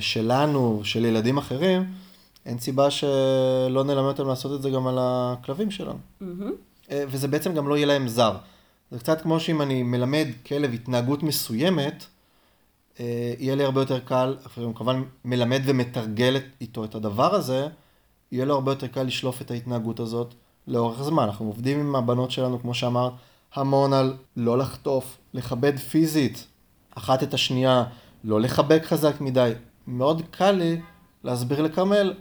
שלנו, 0.00 0.80
של 0.84 1.04
ילדים 1.04 1.38
אחרים, 1.38 1.92
אין 2.46 2.58
סיבה 2.58 2.90
שלא 2.90 3.84
נלמד 3.84 4.08
אותם 4.08 4.28
לעשות 4.28 4.58
את 4.58 4.62
זה 4.62 4.70
גם 4.70 4.86
על 4.86 4.98
הכלבים 5.00 5.70
שלנו. 5.70 5.98
Mm-hmm. 6.22 6.90
וזה 6.90 7.28
בעצם 7.28 7.54
גם 7.54 7.68
לא 7.68 7.76
יהיה 7.76 7.86
להם 7.86 8.08
זר. 8.08 8.36
זה 8.90 8.98
קצת 8.98 9.20
כמו 9.20 9.40
שאם 9.40 9.62
אני 9.62 9.82
מלמד 9.82 10.26
כלב 10.46 10.72
התנהגות 10.72 11.22
מסוימת, 11.22 12.04
אה, 13.00 13.34
יהיה 13.38 13.54
לי 13.54 13.64
הרבה 13.64 13.80
יותר 13.80 13.98
קל, 13.98 14.36
אפילו 14.46 14.74
כמובן 14.74 15.02
מלמד 15.24 15.60
ומתרגל 15.64 16.36
איתו 16.60 16.84
את 16.84 16.94
הדבר 16.94 17.34
הזה, 17.34 17.68
יהיה 18.32 18.44
לו 18.44 18.54
הרבה 18.54 18.72
יותר 18.72 18.86
קל 18.86 19.02
לשלוף 19.02 19.42
את 19.42 19.50
ההתנהגות 19.50 20.00
הזאת 20.00 20.34
לאורך 20.66 21.02
זמן. 21.02 21.22
אנחנו 21.22 21.46
עובדים 21.46 21.80
עם 21.80 21.96
הבנות 21.96 22.30
שלנו, 22.30 22.60
כמו 22.60 22.74
שאמרת, 22.74 23.12
המון 23.54 23.92
על 23.92 24.16
לא 24.36 24.58
לחטוף, 24.58 25.18
לכבד 25.34 25.78
פיזית 25.78 26.46
אחת 26.94 27.22
את 27.22 27.34
השנייה, 27.34 27.84
לא 28.24 28.40
לחבק 28.40 28.84
חזק 28.84 29.20
מדי, 29.20 29.52
מאוד 29.86 30.22
קל 30.30 30.50
לי 30.50 30.80
להסביר 31.24 31.62
לכרמל 31.62 32.14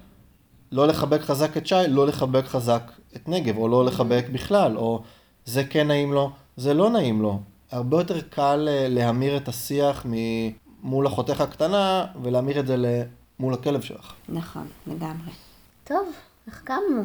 לא 0.74 0.88
לחבק 0.88 1.22
חזק 1.22 1.58
את 1.58 1.68
שי, 1.68 1.76
לא 1.88 2.08
לחבק 2.08 2.46
חזק 2.46 2.92
את 3.16 3.30
נגב, 3.30 3.58
או 3.58 3.68
לא 3.68 3.86
לחבק 3.86 4.26
בכלל, 4.32 4.78
או 4.78 5.04
זה 5.46 5.63
כן 5.63 5.88
נעים 5.88 6.13
לו, 6.13 6.32
זה 6.58 6.74
לא 6.74 6.89
נעים 6.89 7.22
לו. 7.22 7.39
הרבה 7.72 7.98
יותר 7.98 8.22
קל 8.22 8.68
אה, 8.72 8.88
להמיר 8.89 9.38
את 9.38 9.48
השיח 9.48 10.06
מול 10.84 11.08
אחותך 11.08 11.42
הקטנה, 11.42 12.06
ולהמיר 12.22 12.60
את 12.60 12.68
זה 12.68 13.04
מול 13.39 13.54
הכלב 13.54 13.82
שלך. 13.82 14.13
נכון, 14.30 14.68
לגמרי. 14.88 15.32
טוב, 15.84 16.08
החכמנו. 16.48 17.04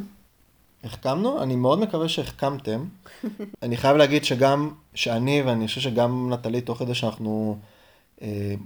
החכמנו? 0.85 1.43
אני 1.43 1.57
מאוד 1.57 1.81
מקווה 1.81 2.09
שהחכמתם. 2.09 2.85
אני 3.63 3.77
חייב 3.77 3.97
להגיד 3.97 4.25
שגם, 4.25 4.71
שאני, 4.95 5.43
ואני 5.43 5.67
חושב 5.67 5.81
שגם 5.81 6.33
נטלי, 6.33 6.61
תוך 6.61 6.79
כדי 6.79 6.95
שאנחנו 6.95 7.59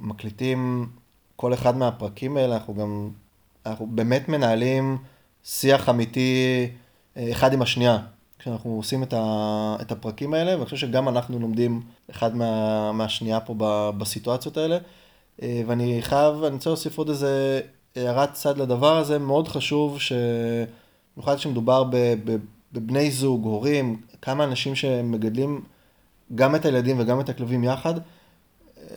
מקליטים 0.01 0.89
כל 1.37 1.55
אחד 1.55 1.77
מהפרקים 1.77 2.37
האלה, 2.37 2.55
אנחנו 2.55 2.75
גם, 2.75 3.11
אנחנו 3.67 3.87
באמת 3.87 4.29
מנהלים 4.29 4.99
שיח 5.45 5.89
אמיתי 5.89 6.67
אה, 7.17 7.29
אחד 7.33 7.53
עם 7.53 7.63
השנייה. 7.63 7.99
כשאנחנו 8.39 8.71
עושים 8.71 9.03
את, 9.03 9.13
ה, 9.13 9.77
את 9.81 9.93
הפרקים 9.93 10.35
האלה, 10.35 10.55
ואני 10.55 10.65
חושב 10.65 10.77
שגם 10.77 11.09
אנחנו 11.09 11.39
לומדים 11.39 11.81
אחד 12.11 12.37
מה, 12.37 12.93
מהשנייה 12.93 13.41
פה 13.41 13.55
ב, 13.59 13.91
בסיטואציות 13.99 14.57
האלה. 14.57 14.79
אה, 15.43 15.63
ואני 15.67 16.03
חייב, 16.03 16.45
אני 16.45 16.55
רוצה 16.55 16.71
להוסיף 16.71 16.99
עוד 16.99 17.09
איזה 17.09 17.61
הערת 17.97 18.33
צד 18.33 18.59
לדבר 18.59 18.97
הזה, 18.97 19.19
מאוד 19.19 19.49
חשוב 19.49 20.01
ש... 20.01 20.13
במיוחד 21.17 21.37
כשמדובר 21.37 21.85
בבני 22.73 23.11
זוג, 23.11 23.45
הורים, 23.45 24.01
כמה 24.23 24.45
אנשים 24.45 24.75
שמגדלים 24.75 25.61
גם 26.35 26.55
את 26.55 26.65
הילדים 26.65 27.01
וגם 27.01 27.21
את 27.21 27.29
הכלבים 27.29 27.65
יחד, 27.65 27.95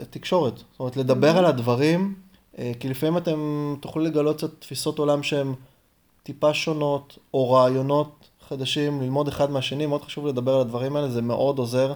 תקשורת. 0.09 0.57
זאת 0.57 0.79
אומרת, 0.79 0.97
לדבר 0.97 1.37
על 1.37 1.45
הדברים, 1.45 2.15
אה, 2.57 2.71
כי 2.79 2.89
לפעמים 2.89 3.17
אתם 3.17 3.75
תוכלו 3.79 4.03
לגלות 4.03 4.37
קצת 4.37 4.61
תפיסות 4.61 4.99
עולם 4.99 5.23
שהן 5.23 5.53
טיפה 6.23 6.53
שונות, 6.53 7.17
או 7.33 7.51
רעיונות 7.51 8.29
חדשים, 8.47 9.01
ללמוד 9.01 9.27
אחד 9.27 9.51
מהשני, 9.51 9.85
מאוד 9.85 10.03
חשוב 10.03 10.27
לדבר 10.27 10.55
על 10.55 10.61
הדברים 10.61 10.95
האלה, 10.95 11.09
זה 11.09 11.21
מאוד 11.21 11.59
עוזר 11.59 11.93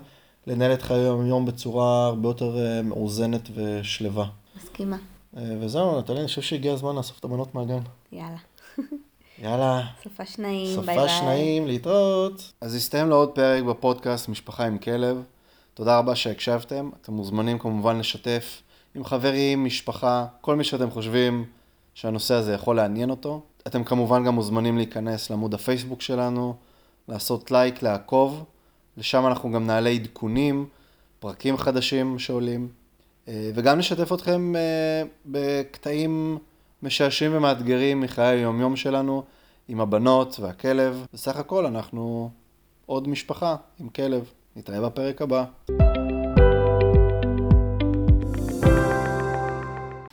לנהל 0.47 0.73
את 0.73 0.81
חיי 0.81 0.99
היום-יום 0.99 1.45
בצורה 1.45 2.05
הרבה 2.05 2.29
יותר 2.29 2.57
אה, 2.57 2.81
מאוזנת 2.81 3.49
ושלווה. 3.55 4.25
מסכימה. 4.63 4.97
אה, 5.37 5.55
וזהו, 5.59 5.99
נטלי, 5.99 6.19
אני 6.19 6.27
חושב 6.27 6.41
שהגיע 6.41 6.73
הזמן 6.73 6.95
לאסוף 6.95 7.19
את 7.19 7.23
הבנות 7.23 7.55
מהגן. 7.55 7.79
יאללה. 8.11 8.37
יאללה. 9.43 9.81
סופה 10.03 10.25
שניים, 10.25 10.75
ביי 10.75 10.85
ביי. 10.85 10.95
סופה 10.95 11.09
שניים, 11.09 11.67
להתראות. 11.67 12.53
אז 12.61 12.75
הסתיים 12.75 13.09
לו 13.09 13.15
עוד 13.15 13.29
פרק 13.29 13.63
בפודקאסט 13.63 14.29
משפחה 14.29 14.65
עם 14.65 14.77
כלב. 14.77 15.23
תודה 15.79 15.97
רבה 15.97 16.15
שהקשבתם. 16.15 16.89
אתם 17.01 17.13
מוזמנים 17.13 17.59
כמובן 17.59 17.99
לשתף 17.99 18.61
עם 18.95 19.03
חברים, 19.03 19.65
משפחה, 19.65 20.25
כל 20.41 20.55
מי 20.55 20.63
שאתם 20.63 20.91
חושבים 20.91 21.45
שהנושא 21.93 22.33
הזה 22.33 22.53
יכול 22.53 22.75
לעניין 22.75 23.09
אותו. 23.09 23.41
אתם 23.67 23.83
כמובן 23.83 24.25
גם 24.25 24.35
מוזמנים 24.35 24.77
להיכנס 24.77 25.29
לעמוד 25.29 25.53
הפייסבוק 25.53 26.01
שלנו, 26.01 26.55
לעשות 27.07 27.51
לייק, 27.51 27.83
לעקוב. 27.83 28.43
לשם 28.97 29.27
אנחנו 29.27 29.51
גם 29.51 29.67
נעלה 29.67 29.89
עדכונים, 29.89 30.65
פרקים 31.19 31.57
חדשים 31.57 32.19
שעולים, 32.19 32.69
אה, 33.27 33.51
וגם 33.55 33.77
נשתף 33.79 34.13
אתכם 34.13 34.55
אה, 34.55 35.03
בקטעים 35.25 36.37
משעשעים 36.83 37.31
ומאתגרים 37.35 38.01
מחיי 38.01 38.25
היומיום 38.25 38.75
שלנו 38.75 39.23
עם 39.67 39.81
הבנות 39.81 40.39
והכלב. 40.39 41.05
בסך 41.13 41.37
הכל 41.37 41.65
אנחנו 41.65 42.29
עוד 42.85 43.07
משפחה 43.07 43.55
עם 43.79 43.89
כלב. 43.89 44.31
נתראה 44.55 44.81
בפרק 44.81 45.21
הבא. 45.21 45.45